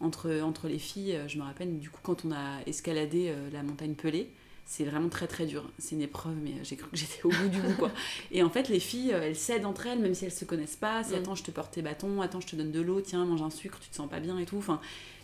[0.00, 1.20] entre, entre les filles.
[1.28, 4.30] Je me rappelle du coup quand on a escaladé la montagne Pelée,
[4.64, 5.70] c'est vraiment très très dur.
[5.78, 7.90] C'est une épreuve, mais j'ai cru que j'étais au bout du bout quoi.
[8.32, 11.04] Et en fait, les filles, elles cèdent entre elles, même si elles se connaissent pas.
[11.04, 11.22] C'est mm.
[11.22, 13.50] attends, je te porte tes bâtons, attends, je te donne de l'eau, tiens, mange un
[13.50, 14.56] sucre, tu te sens pas bien et tout.
[14.56, 14.80] Enfin,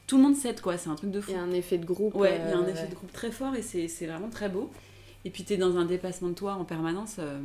[0.06, 1.30] tout le monde s'aide quoi, c'est un truc de fou.
[1.30, 2.14] Il y a un effet de groupe.
[2.14, 4.48] Ouais, il y a un euh, effet de groupe très fort et c'est vraiment très
[4.48, 4.70] beau.
[5.24, 7.40] Et puis tu es dans un dépassement de toi en permanence euh,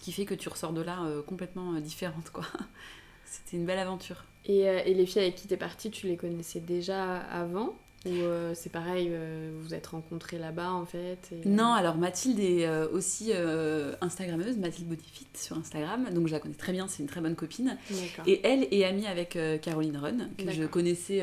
[0.00, 2.44] qui fait que tu ressors de là euh, complètement différente quoi.
[3.24, 4.24] C'était une belle aventure.
[4.46, 7.74] Et, et, les filles avec qui t'es partie, tu les connaissais déjà avant?
[8.06, 12.66] Ou euh, c'est pareil, euh, vous êtes rencontrés là-bas en fait Non, alors Mathilde est
[12.66, 13.32] euh, aussi
[14.00, 17.36] Instagrammeuse, Mathilde Bodyfit sur Instagram, donc je la connais très bien, c'est une très bonne
[17.36, 17.76] copine.
[18.26, 21.22] Et elle est amie avec Caroline Run, que je connaissais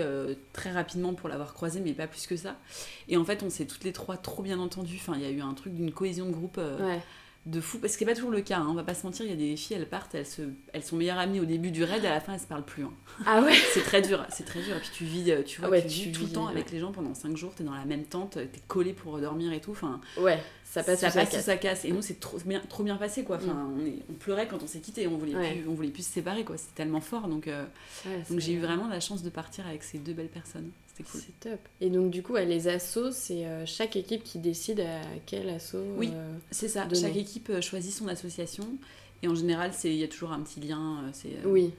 [0.53, 2.57] très rapidement pour l'avoir croisée, mais pas plus que ça.
[3.07, 5.31] Et en fait, on s'est toutes les trois trop bien entendues, enfin, il y a
[5.31, 6.57] eu un truc d'une cohésion de groupe.
[6.57, 7.01] Ouais
[7.47, 8.67] de fou parce que c'est pas toujours le cas hein.
[8.69, 10.41] on va pas se mentir il y a des filles elles partent elles se
[10.73, 12.83] elles sont meilleures amies au début du raid à la fin elles se parlent plus
[12.83, 12.91] hein.
[13.25, 15.69] ah ouais c'est très dur c'est très dur et puis tu vis euh, tu vois
[15.73, 17.85] ah tu, vis tout le temps avec les gens pendant 5 jours t'es dans la
[17.85, 21.57] même tente t'es collé pour dormir et tout enfin ouais ça passe ça passe ça
[21.57, 21.85] casse.
[21.85, 23.91] et nous c'est trop bien trop bien passé quoi enfin mm.
[24.09, 26.57] on, pleurait quand on s'est quitté on voulait plus on voulait plus se séparer quoi
[26.57, 27.65] c'était tellement fort donc euh,
[28.29, 30.69] donc j'ai eu vraiment la chance de partir avec ces deux belles personnes
[31.05, 31.59] c'est top.
[31.81, 35.75] Et donc, du coup, les assos, c'est euh, chaque équipe qui décide à quel asso.
[35.95, 36.87] Oui, euh, c'est ça.
[36.93, 38.67] Chaque équipe euh, choisit son association.
[39.23, 41.03] Et en général, il y a toujours un petit lien.
[41.13, 41.73] c'est oui.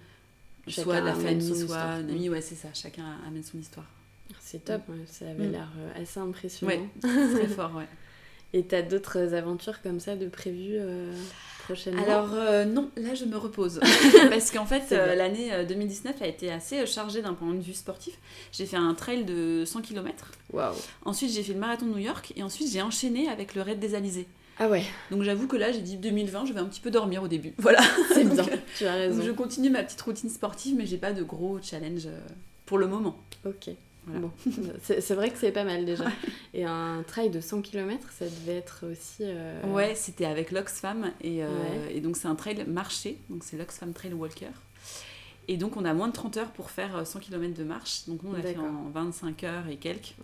[0.67, 2.29] Soit de la famille, soit un ami.
[2.29, 2.69] Ouais, c'est ça.
[2.75, 3.87] Chacun amène son histoire.
[4.41, 4.83] C'est top.
[5.07, 5.53] Ça avait mm.
[5.53, 6.73] l'air assez impressionnant.
[6.73, 7.89] Ouais, très fort, ouais.
[8.53, 10.79] Et t'as d'autres aventures comme ça de prévues
[11.99, 13.81] alors euh, non, là je me repose.
[14.31, 17.75] Parce qu'en fait, euh, l'année 2019 euh, a été assez chargée d'un point de vue
[17.75, 18.19] sportif.
[18.53, 20.31] J'ai fait un trail de 100 km.
[20.53, 20.75] Waouh.
[21.05, 22.33] Ensuite, j'ai fait le marathon de New York.
[22.37, 24.27] Et ensuite, j'ai enchaîné avec le raid des Alizés.
[24.59, 24.83] Ah ouais.
[25.11, 27.55] Donc j'avoue que là, j'ai dit 2020, je vais un petit peu dormir au début.
[27.59, 27.81] Voilà.
[28.15, 29.17] C'est bien, tu as raison.
[29.19, 32.09] Donc je continue ma petite routine sportive, mais j'ai pas de gros challenge
[32.67, 33.17] pour le moment.
[33.47, 33.71] Ok.
[34.15, 34.31] Bon.
[34.83, 36.07] c'est vrai que c'est pas mal déjà.
[36.55, 39.23] Et un trail de 100 km, ça devait être aussi.
[39.23, 41.13] Euh, ouais, c'était avec l'Oxfam.
[41.21, 41.49] Et, euh,
[41.91, 43.19] et donc, c'est un trail marché.
[43.29, 44.47] Donc, c'est l'Oxfam Trail Walker.
[45.51, 48.05] Et donc, on a moins de 30 heures pour faire 100 km de marche.
[48.07, 50.15] Donc, on a fait en 25 heures et quelques.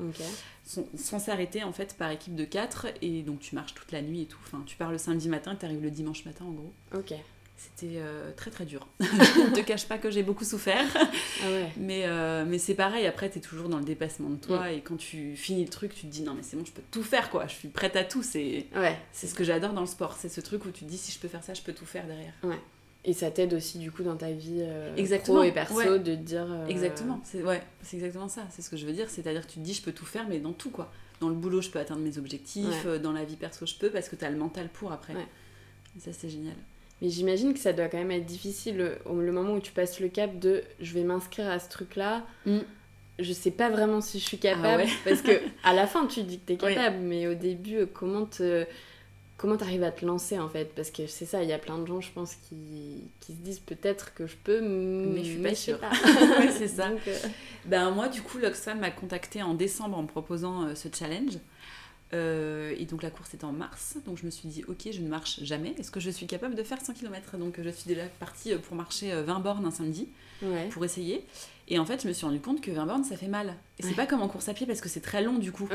[0.65, 2.89] Sans, s'arrêter, en fait, par équipe de 4.
[3.01, 4.39] Et donc, tu marches toute la nuit et tout.
[4.45, 6.73] Enfin, tu pars le samedi matin, tu arrives le dimanche matin, en gros.
[6.95, 7.15] Ok.
[7.57, 8.87] C'était euh, très très dur.
[9.01, 9.05] je
[9.51, 10.87] ne te cache pas que j'ai beaucoup souffert.
[10.97, 14.69] Ah mais, euh, mais c'est pareil, après tu es toujours dans le dépassement de toi
[14.69, 14.73] mm.
[14.73, 16.83] et quand tu finis le truc, tu te dis non mais c'est bon, je peux
[16.91, 18.23] tout faire quoi, je suis prête à tout.
[18.23, 18.99] C'est ouais.
[19.13, 21.13] c'est ce que j'adore dans le sport, c'est ce truc où tu te dis si
[21.13, 22.35] je peux faire ça, je peux tout faire derrière.
[22.43, 22.59] Ouais.
[23.05, 25.41] Et ça t'aide aussi du coup dans ta vie euh, exactement.
[25.41, 26.47] pro et perso de te dire...
[26.69, 27.63] Exactement, c'est ouais,
[27.93, 29.93] exactement ça, c'est ce que je veux dire, c'est-à-dire que tu te dis je peux
[29.93, 30.91] tout faire mais dans tout quoi.
[31.21, 34.09] Dans le boulot je peux atteindre mes objectifs, dans la vie perso je peux parce
[34.09, 35.15] que tu as le mental pour après.
[35.97, 36.57] Et ça c'est génial.
[37.03, 40.01] Mais j'imagine que ça doit quand même être difficile le, le moment où tu passes
[40.01, 42.25] le cap de je vais m'inscrire à ce truc-là.
[42.47, 42.59] Mm.
[43.19, 44.85] Je sais pas vraiment si je suis capable.
[44.87, 47.87] Ah parce que à la fin, tu dis que tu es capable, mais au début,
[47.93, 48.67] comment te.
[49.37, 50.73] Comment t'arrives à te lancer en fait?
[50.77, 53.39] Parce que c'est ça, il y a plein de gens, je pense, qui, qui se
[53.39, 55.81] disent peut-être que je peux, mais je suis pas sûre.
[56.57, 56.91] c'est ça.
[57.09, 57.19] Euh,
[57.65, 61.39] ben, moi, du coup, l'Oxfam m'a contacté en décembre en me proposant euh, ce challenge.
[62.15, 65.01] Euh, et donc la course est en mars, donc je me suis dit ok je
[65.01, 67.89] ne marche jamais, est-ce que je suis capable de faire 100 km Donc je suis
[67.89, 70.09] déjà partie euh, pour marcher 20 euh, bornes un samedi,
[70.71, 71.25] pour essayer.
[71.67, 73.55] Et en fait je me suis rendu compte que 20 bornes ça fait mal.
[73.79, 75.69] Et c'est pas comme en course à pied parce que c'est très long du coup.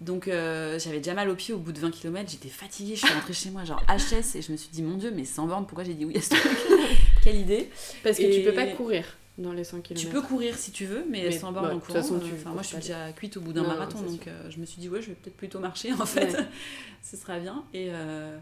[0.00, 3.14] Donc j'avais déjà mal aux pieds au bout de 20 km, j'étais fatiguée, je suis
[3.14, 5.66] rentrée chez moi genre HS et je me suis dit mon dieu mais 100 bornes
[5.66, 6.58] pourquoi j'ai dit oui à ce truc?
[7.24, 7.70] Quelle idée.
[8.02, 9.04] Parce que tu peux pas courir
[9.38, 10.00] dans les 100 km.
[10.00, 12.00] Tu peux courir si tu veux, mais, sans borne bah, en courant.
[12.00, 14.66] Façon, tu, moi, je suis déjà cuite au bout d'un marathon, donc euh, je me
[14.66, 16.36] suis dit, ouais, je vais peut-être plutôt marcher, en fait.
[17.02, 17.64] Ce sera bien.
[17.72, 18.38] Et, euh,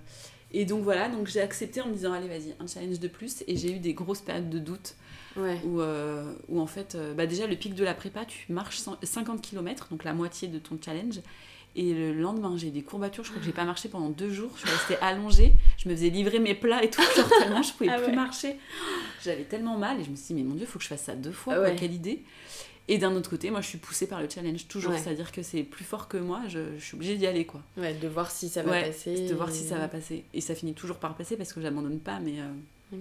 [0.53, 3.45] et donc voilà, donc j'ai accepté en me disant, allez, vas-y, un challenge de plus.
[3.47, 4.95] Et j'ai eu des grosses périodes de doute
[5.37, 5.81] Où,
[6.49, 10.05] où, en fait, bah déjà le pic de la prépa, tu marches 50 km, donc
[10.05, 11.21] la moitié de ton challenge.
[11.77, 13.25] Et le lendemain, j'ai des courbatures.
[13.25, 14.51] Je crois que j'ai pas marché pendant deux jours.
[14.57, 15.55] Je suis restée allongée.
[15.77, 17.03] Je me faisais livrer mes plats et tout.
[17.17, 18.57] Genre tellement je pouvais ah plus marcher.
[19.23, 20.01] J'avais tellement mal.
[20.01, 21.33] Et je me suis dit, mais mon Dieu, il faut que je fasse ça deux
[21.33, 21.55] fois.
[21.65, 22.23] Ah quelle idée.
[22.91, 24.95] Et d'un autre côté, moi, je suis poussée par le challenge toujours.
[24.95, 26.43] C'est-à-dire que c'est plus fort que moi.
[26.49, 27.63] Je, suis obligée d'y aller, quoi.
[27.77, 29.29] Ouais, de voir si ça va passer.
[29.29, 30.25] De voir si ça va passer.
[30.33, 32.19] Et ça finit toujours par passer parce que j'abandonne pas.
[32.19, 32.41] Mais.
[32.41, 32.97] Euh,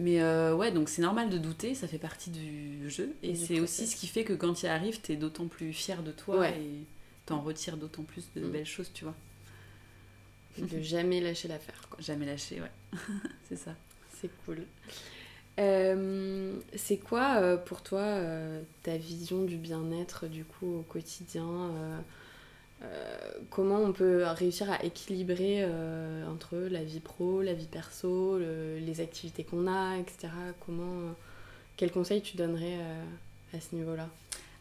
[0.00, 3.14] mais euh, ouais, donc c'est normal de douter, ça fait partie du jeu.
[3.22, 6.02] Et c'est aussi ce qui fait que quand tu arrives, tu es d'autant plus fier
[6.02, 6.48] de toi.
[6.48, 6.86] Et
[7.30, 8.50] t'en retires d'autant plus de mm.
[8.50, 9.14] belles choses, tu vois.
[10.58, 12.00] De jamais lâcher l'affaire, quoi.
[12.00, 12.98] Jamais lâcher, ouais.
[13.48, 13.74] c'est ça.
[14.20, 14.66] C'est cool.
[15.58, 21.70] Euh, c'est quoi euh, pour toi euh, ta vision du bien-être du coup au quotidien
[23.50, 25.66] Comment on peut réussir à équilibrer
[26.26, 30.32] entre la vie pro, la vie perso, les activités qu'on a, etc.
[30.64, 31.14] Comment,
[31.76, 32.78] quels conseils tu donnerais
[33.52, 34.08] à ce niveau-là?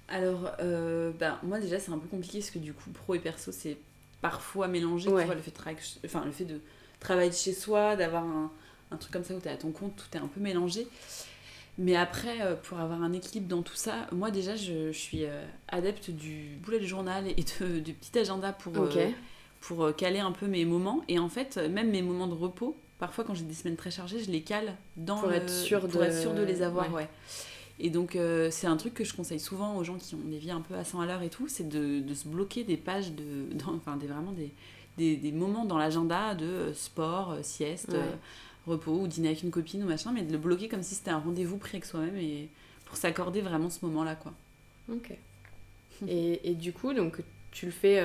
[0.09, 3.19] Alors, euh, ben, moi déjà, c'est un peu compliqué parce que du coup, pro et
[3.19, 3.77] perso, c'est
[4.21, 5.05] parfois mélangé.
[5.05, 6.59] Tu vois, le fait, de enfin, le fait de
[6.99, 8.51] travailler de chez soi, d'avoir un,
[8.91, 10.87] un, truc comme ça où tu es à ton compte, tout est un peu mélangé.
[11.77, 15.45] Mais après, euh, pour avoir un équilibre dans tout ça, moi déjà, je, suis euh,
[15.69, 18.73] adepte du bullet journal et de, du petit agenda pour,
[19.61, 21.03] pour caler un peu mes moments.
[21.07, 24.19] Et en fait, même mes moments de repos, parfois quand j'ai des semaines très chargées,
[24.19, 26.05] je les cale dans pour être sûr pour de...
[26.05, 26.91] être sûr de les avoir.
[26.93, 27.07] ouais.
[27.79, 30.37] Et donc, euh, c'est un truc que je conseille souvent aux gens qui ont des
[30.37, 32.75] vies un peu à 100 à l'heure et tout, c'est de, de, se bloquer des
[32.75, 34.51] pages, de, enfin, des, vraiment des,
[34.97, 37.95] des, des moments dans l'agenda de euh, sport, euh, sieste,
[38.67, 41.11] repos ou dîner avec une copine ou machin, mais de le bloquer comme si c'était
[41.11, 42.49] un rendez-vous pris avec soi-même et
[42.85, 44.33] pour s'accorder vraiment ce moment-là, quoi.
[44.91, 45.11] Ok.
[46.07, 47.99] et, et, du coup, donc, tu le fais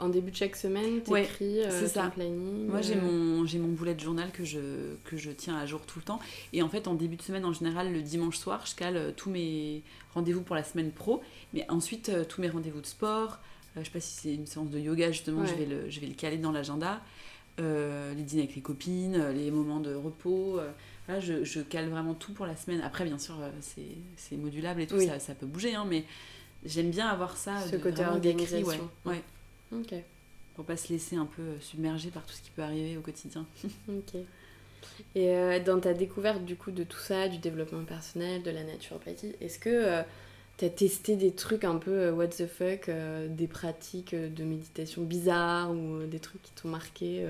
[0.00, 3.00] en début de chaque semaine, tu écris euh, ton planning Moi, j'ai euh.
[3.00, 6.20] mon, mon bullet journal que je, que je tiens à jour tout le temps.
[6.52, 9.12] Et en fait, en début de semaine, en général, le dimanche soir, je cale euh,
[9.14, 9.82] tous mes
[10.14, 11.22] rendez-vous pour la semaine pro.
[11.54, 13.38] Mais ensuite, tous mes rendez-vous de sport.
[13.76, 16.06] je sais pas si c'est une séance de yoga, justement, je, vais le, je vais
[16.06, 17.00] le caler dans l'agenda.
[17.58, 20.58] les dîners avec les copines, les moments de repos.
[21.08, 22.80] Là, je, je, cale vraiment tout pour la semaine.
[22.82, 25.74] Après, bien sûr, c'est, modulable et tout, ça, ça, peut bouger.
[25.74, 26.04] Hein, mais
[26.64, 27.60] j'aime bien avoir ça.
[27.60, 28.90] Ce côté organisation.
[29.04, 29.12] Ouais.
[29.12, 29.22] ouais.
[29.72, 29.94] Ok.
[30.54, 33.00] Pour pas se laisser un peu euh, submerger par tout ce qui peut arriver au
[33.00, 33.46] quotidien.
[33.88, 34.20] ok.
[35.14, 38.64] Et euh, dans ta découverte du coup de tout ça, du développement personnel, de la
[38.64, 40.02] naturopathie, est-ce que euh,
[40.58, 42.90] tu as testé des trucs un peu what the fuck,
[43.28, 47.24] des pratiques de méditation bizarres ou des trucs qui t'ont marqué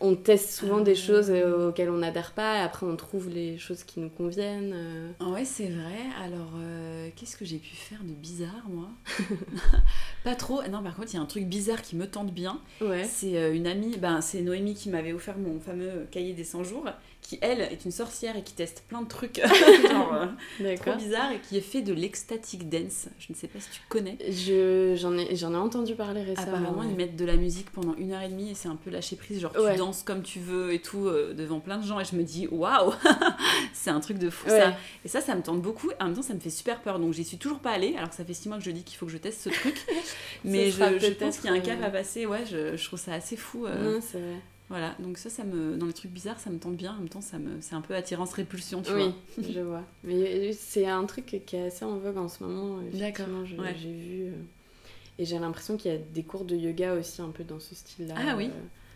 [0.00, 3.58] on teste souvent des choses euh, auxquelles on n'adhère pas, et après on trouve les
[3.58, 4.72] choses qui nous conviennent.
[4.74, 5.10] Euh.
[5.20, 5.98] Ah ouais, c'est vrai.
[6.22, 8.88] Alors, euh, qu'est-ce que j'ai pu faire de bizarre, moi
[10.24, 10.62] Pas trop.
[10.70, 12.60] Non, par contre, il y a un truc bizarre qui me tente bien.
[12.80, 13.04] Ouais.
[13.04, 16.84] C'est une amie, ben, c'est Noémie qui m'avait offert mon fameux cahier des 100 jours
[17.24, 19.40] qui elle est une sorcière et qui teste plein de trucs
[19.90, 20.14] genre,
[20.60, 23.08] euh, trop bizarres et qui est fait de l'extatic dance.
[23.18, 24.18] Je ne sais pas si tu connais.
[24.96, 26.58] j'en ai j'en ai entendu parler récemment.
[26.58, 28.90] Apparemment ils mettent de la musique pendant une heure et demie et c'est un peu
[28.90, 31.98] lâcher prise genre tu danses comme tu veux et tout euh, devant plein de gens
[31.98, 32.92] et je me dis waouh
[33.72, 34.74] c'est un truc de fou ça.
[35.04, 37.14] Et ça ça me tente beaucoup en même temps ça me fait super peur donc
[37.14, 38.98] j'y suis toujours pas allée alors que ça fait six mois que je dis qu'il
[38.98, 39.84] faut que je teste ce truc
[40.44, 42.98] mais je, je pense qu'il y a un cap à passer ouais je, je trouve
[42.98, 43.66] ça assez fou.
[43.66, 43.94] Euh.
[43.94, 44.36] Non, c'est vrai.
[44.70, 46.92] Voilà, donc ça, ça me, dans les trucs bizarres, ça me tente bien.
[46.92, 49.02] En même temps, ça me, c'est un peu attirance-répulsion, tu oui,
[49.36, 49.44] vois.
[49.52, 49.82] je vois.
[50.04, 52.78] Mais c'est un truc qui est assez en vogue en ce moment.
[52.94, 53.26] D'accord.
[53.44, 54.24] J'ai vu.
[54.24, 54.32] Euh,
[55.18, 57.74] et j'ai l'impression qu'il y a des cours de yoga aussi un peu dans ce
[57.74, 58.14] style-là.
[58.16, 58.50] Ah oui.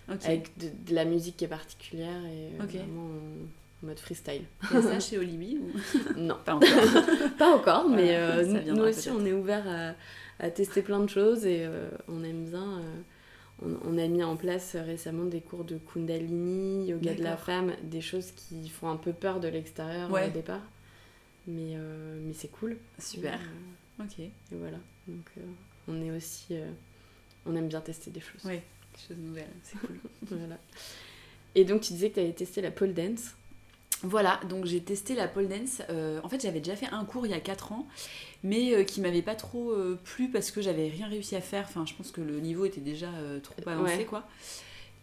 [0.09, 3.03] Euh, avec de, la musique qui est particulière et euh, vraiment
[3.83, 4.45] en, mode freestyle.
[4.63, 5.23] Ça chez ou...
[6.17, 6.69] Non, pas encore.
[7.39, 11.69] pas encore, mais nous, aussi, on est ouvert à, à, tester plein de choses et
[12.09, 12.83] on aime bien
[13.63, 18.01] on, a mis en place récemment des cours de Kundalini, yoga de la femme, des
[18.01, 20.63] choses qui font un peu peur de l'extérieur au départ.
[21.47, 22.77] Mais, euh, mais c'est cool.
[22.99, 23.41] Super.
[23.41, 24.19] Euh, ok.
[24.21, 24.77] Et voilà.
[25.07, 25.41] Donc euh,
[25.89, 26.55] on est aussi.
[27.47, 28.43] on aime bien tester des choses.
[28.45, 29.49] Oui, des choses nouvelles.
[29.65, 29.99] C'est cool.
[30.23, 30.59] voilà.
[31.55, 33.35] Et donc tu disais que tu avais testé la pole dance.
[34.03, 35.83] Voilà, donc j'ai testé la pole dance.
[35.89, 37.89] en fait, j'avais déjà fait un cours il y a 4 ans
[38.43, 41.65] mais euh, qui m'avait pas trop euh, plu parce que j'avais rien réussi à faire.
[41.69, 44.29] Enfin, je pense que le niveau était déjà euh, trop avancé, quoi.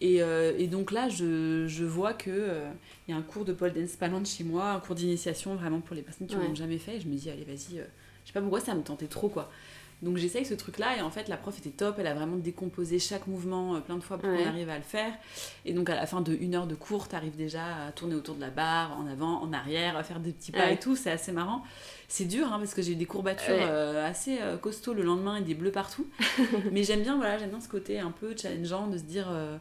[0.02, 2.34] Et, et, donc là, je, je vois qu'il
[3.08, 5.96] il y a un cours de pole dance chez moi, un cours d'initiation vraiment pour
[5.96, 6.96] les personnes qui n'ont jamais fait.
[6.96, 9.50] Et je me dis, allez, vas-y, je sais pas pourquoi ça me tentait trop, quoi.
[10.02, 12.98] Donc j'essaye ce truc-là et en fait la prof était top, elle a vraiment décomposé
[12.98, 15.12] chaque mouvement plein de fois pour qu'on arrive à le faire.
[15.64, 18.34] Et donc à la fin de une heure de cours, t'arrives déjà à tourner autour
[18.34, 21.10] de la barre, en avant, en arrière, à faire des petits pas et tout, c'est
[21.10, 21.62] assez marrant.
[22.08, 25.36] C'est dur hein, parce que j'ai eu des courbatures euh, assez euh, costauds le lendemain
[25.36, 26.06] et des bleus partout.
[26.72, 29.56] Mais j'aime bien, voilà, j'aime bien ce côté un peu challengeant de se dire, euh,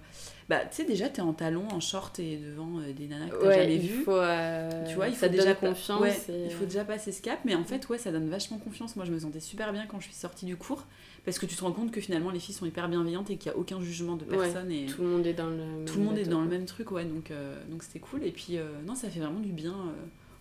[0.47, 3.41] bah, tu sais, déjà, t'es en talon, en short et devant euh, des nanas que
[3.41, 4.05] t'as jamais vues.
[4.07, 6.27] Euh, tu vois, il faut déjà confiance.
[6.29, 8.95] Il faut déjà passer ce cap, mais en fait, ouais, ça donne vachement confiance.
[8.95, 10.85] Moi, je me sentais super bien quand je suis sortie du cours,
[11.23, 13.51] parce que tu te rends compte que finalement, les filles sont hyper bienveillantes et qu'il
[13.51, 14.71] n'y a aucun jugement de personne.
[14.71, 16.65] et tout le monde est dans le même Tout le monde est dans le même
[16.65, 18.23] truc, ouais, donc euh, donc c'était cool.
[18.23, 19.75] Et puis, non, ça fait vraiment du bien,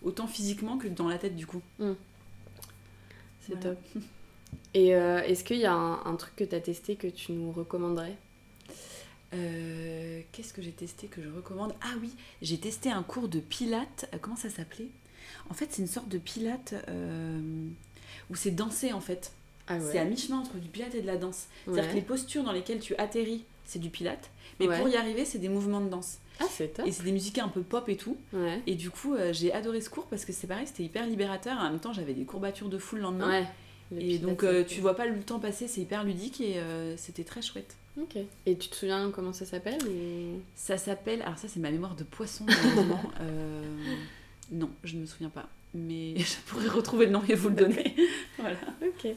[0.03, 1.61] autant physiquement que dans la tête, du coup.
[1.79, 1.91] Mm.
[3.41, 3.77] C'est top.
[4.73, 7.51] Et est-ce qu'il y a un, un truc que tu as testé que tu nous
[7.51, 8.17] recommanderais?
[9.35, 11.73] Euh, qu'est-ce que j'ai testé que je recommande?
[11.81, 14.07] Ah oui, j'ai testé un cours de pilates.
[14.13, 14.89] Euh, comment ça s'appelait?
[15.49, 17.67] En fait, c'est une sorte de pilates euh,
[18.29, 19.33] où c'est danser en fait.
[19.67, 21.47] Ah c'est à mi-chemin entre du pilates et de la danse.
[21.65, 24.29] C'est-à-dire que les postures dans lesquelles tu atterris, c'est du pilates.
[24.59, 26.19] Mais pour y arriver, c'est des mouvements de danse.
[26.39, 26.85] Ah, c'est top.
[26.85, 28.17] Et c'est des musiques un peu pop et tout.
[28.67, 31.57] Et du coup, j'ai adoré ce cours parce que c'est pareil, c'était hyper libérateur.
[31.57, 33.45] En même temps, j'avais des courbatures de fou le lendemain.
[33.97, 36.61] Et donc, tu vois pas le temps passer, c'est hyper ludique et
[36.97, 37.75] c'était très chouette.
[38.01, 38.17] Ok.
[38.45, 39.79] Et tu te souviens comment ça s'appelle
[40.55, 41.21] Ça s'appelle.
[41.21, 42.45] Alors, ça, c'est ma mémoire de poisson,
[43.21, 43.63] euh...
[44.51, 45.47] Non, je ne me souviens pas.
[45.73, 47.95] Mais je pourrais retrouver le nom et vous le donner.
[48.49, 48.87] Voilà.
[48.87, 49.15] Ok.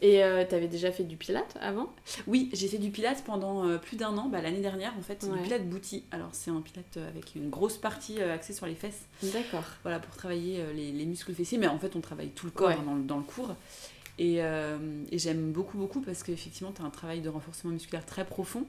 [0.00, 1.92] Et euh, tu avais déjà fait du pilate avant?
[2.26, 4.28] Oui, j'ai fait du pilate pendant euh, plus d'un an.
[4.28, 6.04] Bah, L'année dernière, en fait, c'est du pilate bouti.
[6.10, 9.06] Alors, c'est un pilate avec une grosse partie euh, axée sur les fesses.
[9.22, 9.64] D'accord.
[9.82, 11.58] Voilà, pour travailler les, les, muscles fessiers.
[11.58, 13.56] Mais en fait, on travaille tout le corps hein, dans, dans, le cours.
[14.20, 18.24] Euh, et, j'aime beaucoup, beaucoup parce qu'effectivement, tu as un travail de renforcement musculaire très
[18.24, 18.66] profond.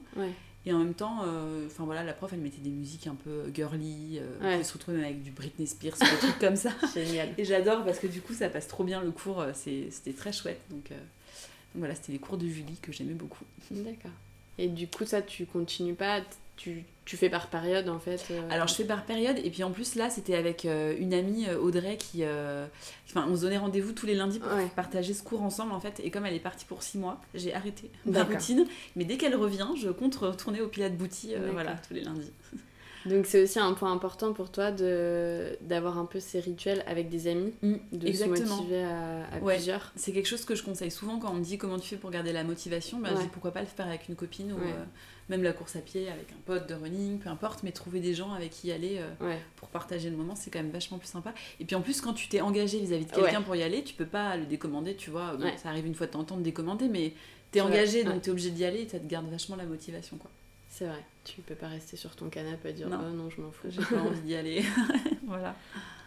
[0.68, 3.50] Et en même temps, euh, enfin voilà, la prof, elle mettait des musiques un peu
[3.54, 4.20] girly.
[4.20, 6.72] Euh, se retrouve avec du Britney Spears, des trucs comme ça.
[6.94, 7.30] Génial.
[7.38, 9.40] Et j'adore parce que du coup, ça passe trop bien le cours.
[9.40, 10.60] Euh, c'était très chouette.
[10.68, 13.44] Donc, donc voilà, c'était les cours de Julie que j'aimais beaucoup.
[13.70, 14.10] D'accord.
[14.58, 16.20] Et du coup, ça, tu continues pas
[16.58, 18.40] tu, tu, fais par période en fait euh.
[18.50, 21.46] Alors je fais par période et puis en plus là c'était avec euh, une amie
[21.48, 22.22] euh, Audrey qui...
[22.24, 26.00] Enfin on se donnait rendez-vous tous les lundis pour partager ce cours ensemble en fait
[26.04, 28.66] et comme elle est partie pour six mois j'ai arrêté ma routine.
[28.96, 32.32] Mais dès qu'elle revient je compte retourner au Pilate Bouti voilà tous les lundis.
[33.06, 37.08] Donc c'est aussi un point important pour toi de d'avoir un peu ces rituels avec
[37.08, 39.92] des amis, mm, de se motiver à, plusieurs.
[39.96, 42.10] C'est quelque chose que je conseille souvent quand on me dit comment tu fais pour
[42.10, 42.98] garder la motivation.
[42.98, 44.84] Ben, Je dis pourquoi pas le faire avec une copine ou euh,
[45.28, 48.14] même la course à pied avec un pote de running, peu importe, mais trouver des
[48.14, 51.32] gens avec qui aller euh, pour partager le moment, c'est quand même vachement plus sympa.
[51.60, 53.94] Et puis en plus, quand tu t'es engagé vis-à-vis de quelqu'un pour y aller, tu
[53.94, 55.36] peux pas le décommander, tu vois.
[55.62, 57.12] ça arrive une fois de temps en temps de décommander, mais
[57.50, 60.30] t'es engagé, donc t'es obligé d'y aller et ça te garde vachement la motivation, quoi.
[60.78, 63.40] C'est vrai, tu peux pas rester sur ton canapé à dire non, oh non je
[63.40, 63.66] m'en fous.
[63.68, 64.62] J'ai pas envie d'y aller.
[65.26, 65.56] voilà.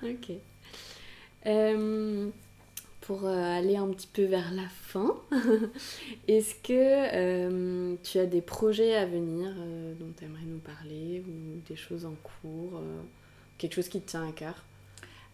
[0.01, 0.32] Ok.
[1.45, 2.30] Euh,
[3.01, 5.13] pour euh, aller un petit peu vers la fin,
[6.30, 9.53] est-ce que euh, tu as des projets à venir
[9.99, 12.82] dont tu aimerais nous parler ou des choses en cours,
[13.57, 14.55] quelque chose qui te tient à cœur?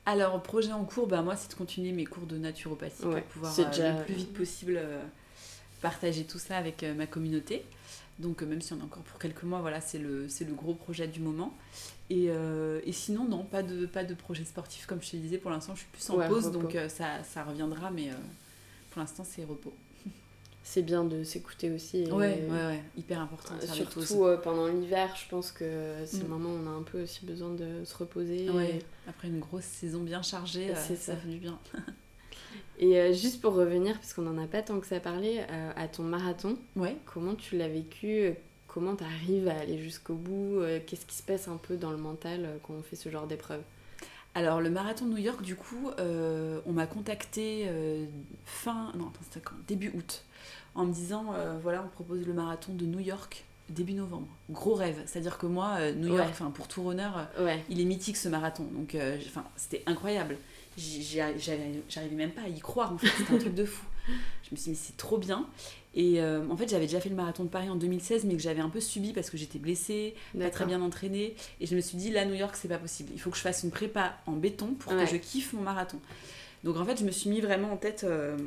[0.07, 3.55] Alors, projet en cours, bah, moi, c'est de continuer mes cours de naturopathie pour pouvoir
[3.55, 4.81] le plus vite possible
[5.79, 7.63] partager tout ça avec ma communauté.
[8.19, 10.73] Donc euh, même si on est encore pour quelques mois, voilà, c'est le, le gros
[10.73, 11.55] projet du moment.
[12.09, 15.37] Et, euh, et, sinon, non, pas de, pas de projet sportif comme je te disais.
[15.37, 18.09] Pour l'instant, je suis plus en pause, donc euh, ça, ça, reviendra, mais
[18.89, 19.73] pour l'instant, c'est repos.
[20.63, 22.03] C'est bien de s'écouter aussi.
[22.03, 22.11] Et...
[22.11, 23.53] Ouais, ouais, ouais, hyper important.
[23.73, 24.01] Surtout
[24.43, 27.53] pendant l'hiver, je pense que c'est le moment où on a un peu aussi besoin
[27.53, 28.49] de se reposer.
[28.49, 28.79] Ouais.
[29.07, 30.95] Après une grosse saison bien chargée, ça.
[30.95, 31.57] ça fait du bien.
[32.79, 35.71] Et euh, juste pour revenir, parce qu'on n'en a pas tant que ça parlé, euh,
[35.75, 36.95] à ton marathon, ouais.
[37.05, 38.33] comment tu l'as vécu
[38.67, 41.89] Comment tu arrives à aller jusqu'au bout euh, Qu'est-ce qui se passe un peu dans
[41.89, 43.61] le mental quand on fait ce genre d'épreuve?
[44.35, 47.67] Alors le marathon de New York, du coup, on m'a contacté
[48.45, 50.23] fin, non, c'était quand Début août,
[50.75, 51.33] en me disant,
[51.63, 54.27] voilà, on propose le marathon de New York début novembre.
[54.49, 57.09] Gros rêve, c'est-à-dire que moi, New York, enfin pour tout runner,
[57.69, 58.97] il est mythique ce marathon, donc
[59.27, 60.37] enfin c'était incroyable
[60.77, 63.85] j'arrivais même pas à y croire en fait, c'était un truc de fou.
[64.07, 65.47] Je me suis dit, mais c'est trop bien.
[65.93, 68.41] Et euh, en fait, j'avais déjà fait le marathon de Paris en 2016, mais que
[68.41, 71.35] j'avais un peu subi parce que j'étais blessée, pas très bien entraînée.
[71.59, 73.09] Et je me suis dit, là, New York, c'est pas possible.
[73.13, 75.99] Il faut que je fasse une prépa en béton pour que je kiffe mon marathon.
[76.63, 78.37] Donc en fait, je me suis mis vraiment en tête euh,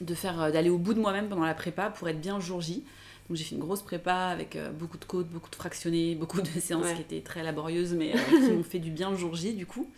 [0.00, 2.60] de faire euh, d'aller au bout de moi-même pendant la prépa pour être bien jour
[2.60, 2.84] J.
[3.30, 6.60] Donc j'ai fait une grosse prépa avec beaucoup de côtes, beaucoup de fractionnés, beaucoup de
[6.60, 9.64] séances qui étaient très laborieuses, mais qui m'ont fait du bien le jour J du
[9.64, 9.88] coup.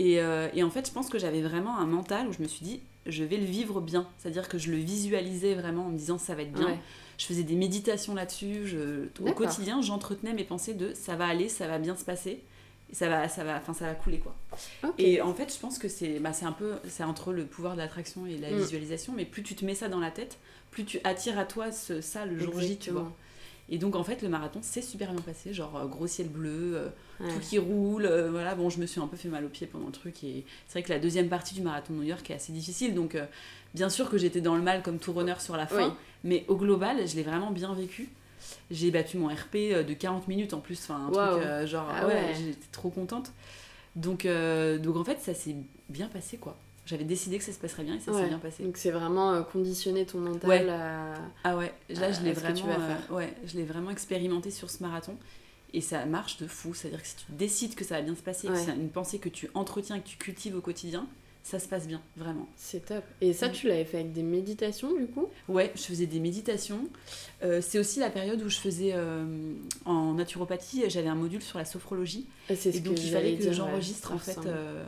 [0.00, 2.64] Euh, et, en fait, je pense que j'avais vraiment un mental où je me suis
[2.64, 4.06] dit, je vais le vivre bien.
[4.18, 6.78] C'est-à-dire que je le visualisais vraiment en me disant, ça va être bien.
[7.18, 8.76] Je faisais des méditations là-dessus.
[9.20, 12.42] Au quotidien, j'entretenais mes pensées de, ça va aller, ça va bien se passer.
[12.92, 14.34] Et ça va, ça va, enfin, ça va couler quoi.
[14.98, 17.74] Et en fait, je pense que c'est, bah, c'est un peu, c'est entre le pouvoir
[17.74, 18.58] de l'attraction et la mm.
[18.58, 19.12] visualisation.
[19.16, 20.38] Mais plus tu te mets ça dans la tête,
[20.70, 23.12] plus tu attires à toi ce, ça le jour J, tu vois.
[23.72, 26.74] Et donc en fait le marathon s'est super bien passé, genre euh, gros ciel bleu,
[26.74, 29.48] euh, tout qui roule, euh, voilà, bon je me suis un peu fait mal au
[29.48, 32.04] pied pendant le truc et c'est vrai que la deuxième partie du marathon de New
[32.04, 33.16] York est assez difficile donc
[33.74, 36.56] bien sûr que j'étais dans le mal comme tout runner sur la fin, mais au
[36.56, 38.08] global je l'ai vraiment bien vécu.
[38.70, 42.34] J'ai battu mon RP de 40 minutes en plus, enfin un truc genre ah ouais,
[42.36, 43.30] j'étais trop contente.
[43.94, 45.54] Donc, donc en fait, ça s'est
[45.88, 46.58] bien passé quoi
[46.90, 48.64] j'avais décidé que ça se passerait bien et ça s'est bien passé.
[48.64, 51.14] Donc c'est vraiment euh, conditionner ton mental à.
[51.44, 55.16] Ah ouais, là je l'ai vraiment, euh, ouais, je l'ai vraiment expérimenté sur ce marathon
[55.72, 56.74] et ça marche de fou.
[56.74, 59.20] C'est-à-dire que si tu décides que ça va bien se passer, que c'est une pensée
[59.20, 61.06] que tu entretiens et que tu cultives au quotidien,
[61.42, 62.48] ça se passe bien, vraiment.
[62.56, 63.04] C'est top.
[63.20, 65.28] Et ça, tu l'avais fait avec des méditations, du coup?
[65.48, 66.88] Ouais, je faisais des méditations.
[67.42, 68.94] Euh, c'est aussi la période où je faisais
[69.84, 72.26] en naturopathie, j'avais un module sur la sophrologie.
[72.48, 74.38] Et, et donc, il fallait que j'enregistre en fait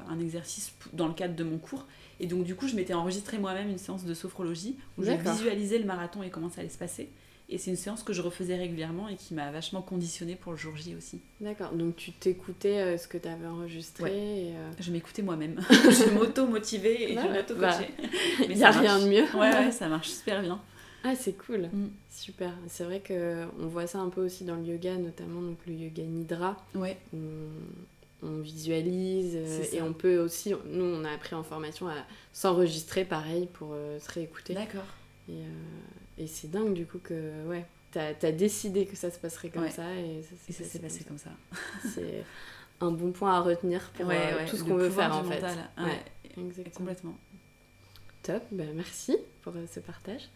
[0.09, 1.87] un exercice dans le cadre de mon cours.
[2.21, 5.79] Et donc, du coup, je m'étais enregistré moi-même une séance de sophrologie où je visualisais
[5.79, 7.09] le marathon et comment ça allait se passer.
[7.53, 10.59] Et c'est une séance que je refaisais régulièrement et qui m'a vachement conditionnée pour le
[10.59, 11.21] jour J aussi.
[11.39, 15.61] D'accord, donc tu t'écoutais euh, ce que tu avais enregistré euh, Je m'écoutais moi-même.
[15.71, 17.91] je m'auto-motivais et je m'auto-coachais.
[17.99, 18.09] Bah,
[18.49, 19.25] il n'y a rien de mieux.
[19.35, 20.63] Ouais, ouais, ça marche super bien.
[21.05, 21.69] Ah, c'est cool.
[21.71, 21.91] Mm.
[22.09, 22.55] Super.
[22.69, 26.05] C'est vrai qu'on voit ça un peu aussi dans le yoga, notamment donc le yoga
[26.05, 26.57] nidra.
[26.75, 26.97] Ouais
[28.25, 31.97] on visualise euh, et on peut aussi, nous on a appris en formation à
[32.33, 34.55] s'enregistrer pareil pour se réécouter.
[34.55, 34.85] D'accord.
[35.29, 35.43] Et,
[36.23, 39.71] et c'est dingue du coup que, ouais, t'as as décidé que ça se passerait comme
[39.71, 41.31] ça et ça, s'est passé comme ça.
[41.95, 42.25] c'est
[42.81, 44.07] un bon point à retenir pour
[44.49, 45.43] tout ce qu'on veut faire en fait.
[45.43, 46.03] Ouais,
[46.39, 46.75] exactement.
[46.75, 47.17] Complètement.
[48.23, 50.29] Top, ben merci pour ce partage.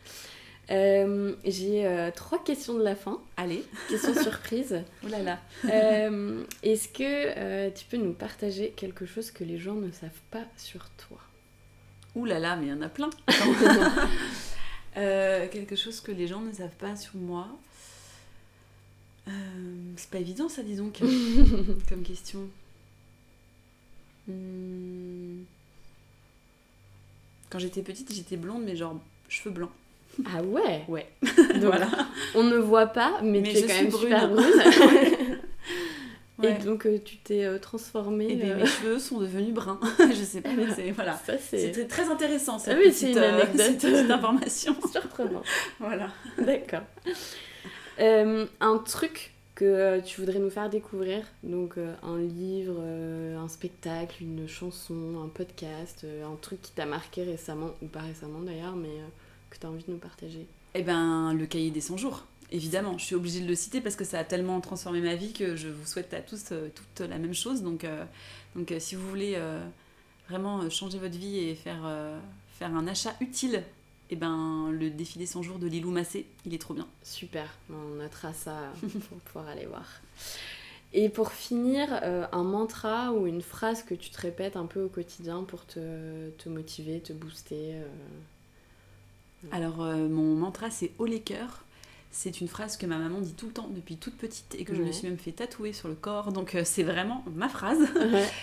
[0.70, 3.20] Euh, j'ai euh, trois questions de la fin.
[3.36, 3.64] Allez.
[3.88, 4.82] Questions surprises.
[5.04, 5.38] oh là là.
[5.66, 10.44] Euh, est-ce que tu peux nous partager quelque chose que les gens ne savent pas
[10.56, 11.18] sur toi?
[12.16, 13.10] Ouh là là, mais il y en a plein.
[14.96, 17.48] quelque chose que les gens ne savent pas sur moi.
[19.96, 21.00] c'est pas évident ça, dis donc,
[21.88, 22.48] comme question.
[24.28, 25.42] Hmm.
[27.50, 29.70] Quand j'étais petite, j'étais blonde, mais genre cheveux blancs.
[30.24, 30.84] Ah ouais?
[30.88, 31.06] Ouais.
[31.60, 31.88] voilà.
[32.34, 34.46] On ne voit pas, mais, tu es quand même super brune.
[36.42, 38.32] Et donc euh, tu t'es euh, transformée.
[38.32, 39.80] Et euh, mes cheveux sont devenus bruns.
[39.98, 41.18] je sais pas, mais c'est voilà.
[41.40, 43.78] C'était très intéressant cette, ah oui, c'est une anecdote.
[43.80, 44.76] cette information.
[44.90, 45.42] Surprenant.
[45.80, 46.10] voilà.
[46.38, 46.82] D'accord.
[47.98, 55.22] un truc que tu voudrais nous faire découvrir, donc un livre, un spectacle, une chanson,
[55.24, 58.90] un podcast, un truc qui t'a marqué récemment, ou pas récemment d'ailleurs, mais
[59.48, 60.46] que tu as envie de nous partager?
[60.74, 62.26] Eh ben, le cahier des 100 jours.
[62.52, 65.32] Évidemment, je suis obligée de le citer parce que ça a tellement transformé ma vie
[65.32, 67.62] que je vous souhaite à tous euh, toute la même chose.
[67.62, 68.04] Donc, euh,
[68.54, 69.38] donc euh, si vous voulez
[70.28, 71.88] vraiment changer votre vie et faire,
[72.58, 73.62] faire un achat utile,
[74.10, 76.86] eh ben, le défi des 100 jours de Lilou Massé, il est trop bien.
[77.02, 78.72] Super, on notera ça
[79.08, 79.86] pour pouvoir aller voir.
[80.92, 81.88] Et pour finir,
[82.32, 86.30] un mantra ou une phrase que tu te répètes un peu au quotidien pour te,
[86.30, 87.76] te motiver, te booster
[89.52, 91.64] alors, euh, mon mantra, c'est haut les cœurs.
[92.18, 94.74] C'est une phrase que ma maman dit tout le temps depuis toute petite et que
[94.74, 96.32] je me suis même fait tatouer sur le corps.
[96.32, 97.78] Donc, euh, c'est vraiment ma phrase.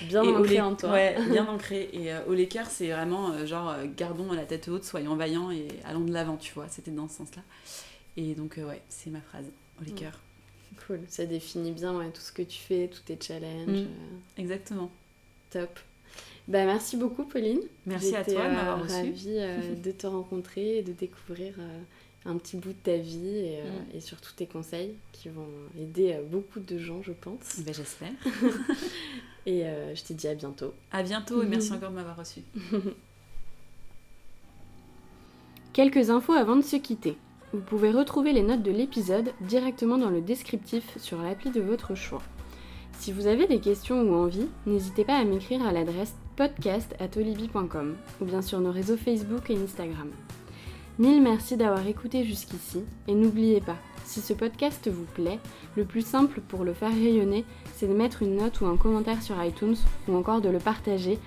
[0.04, 0.92] bien ancrée en toi.
[0.92, 1.90] Ouais, bien ancrée.
[1.92, 6.06] Et haut les cœurs, c'est vraiment genre, gardons la tête haute, soyons vaillants et allons
[6.06, 6.68] de l'avant, tu vois.
[6.70, 7.42] C'était dans ce sens-là.
[8.16, 9.46] Et donc, ouais, c'est ma phrase.
[9.84, 10.20] Les cœurs.
[10.86, 11.00] Cool.
[11.08, 13.86] Ça définit bien tout ce que tu fais, tous tes challenges.
[13.86, 13.88] Mm.
[14.38, 14.92] Exactement.
[15.50, 15.80] Top.
[16.48, 17.62] Bah, merci beaucoup, Pauline.
[17.86, 18.94] Merci à toi de m'avoir reçu.
[18.94, 21.80] ravie euh, de te rencontrer et de découvrir euh,
[22.26, 23.96] un petit bout de ta vie et, euh, mm.
[23.98, 25.48] et, surtout tes conseils qui vont
[25.80, 27.60] aider beaucoup de gens, je pense.
[27.60, 28.12] Ben, J'espère.
[29.46, 29.64] et
[29.94, 30.74] je te dis à bientôt.
[30.92, 32.42] À bientôt et merci encore de m'avoir reçu.
[35.74, 37.18] Quelques infos avant de se quitter.
[37.52, 41.96] Vous pouvez retrouver les notes de l'épisode directement dans le descriptif sur l'appli de votre
[41.96, 42.22] choix.
[43.00, 48.26] Si vous avez des questions ou envies, n'hésitez pas à m'écrire à l'adresse podcast.olibi.com ou
[48.26, 50.10] bien sur nos réseaux Facebook et Instagram.
[51.00, 55.40] Mille merci d'avoir écouté jusqu'ici et n'oubliez pas, si ce podcast vous plaît,
[55.76, 59.24] le plus simple pour le faire rayonner, c'est de mettre une note ou un commentaire
[59.24, 59.76] sur iTunes
[60.08, 61.18] ou encore de le partager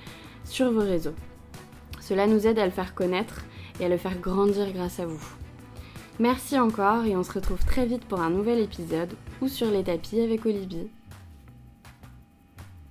[0.45, 1.15] sur vos réseaux.
[2.01, 3.45] Cela nous aide à le faire connaître
[3.81, 5.27] et à le faire grandir grâce à vous.
[6.21, 9.83] Merci encore et on se retrouve très vite pour un nouvel épisode ou sur les
[9.83, 10.89] tapis avec Olivier.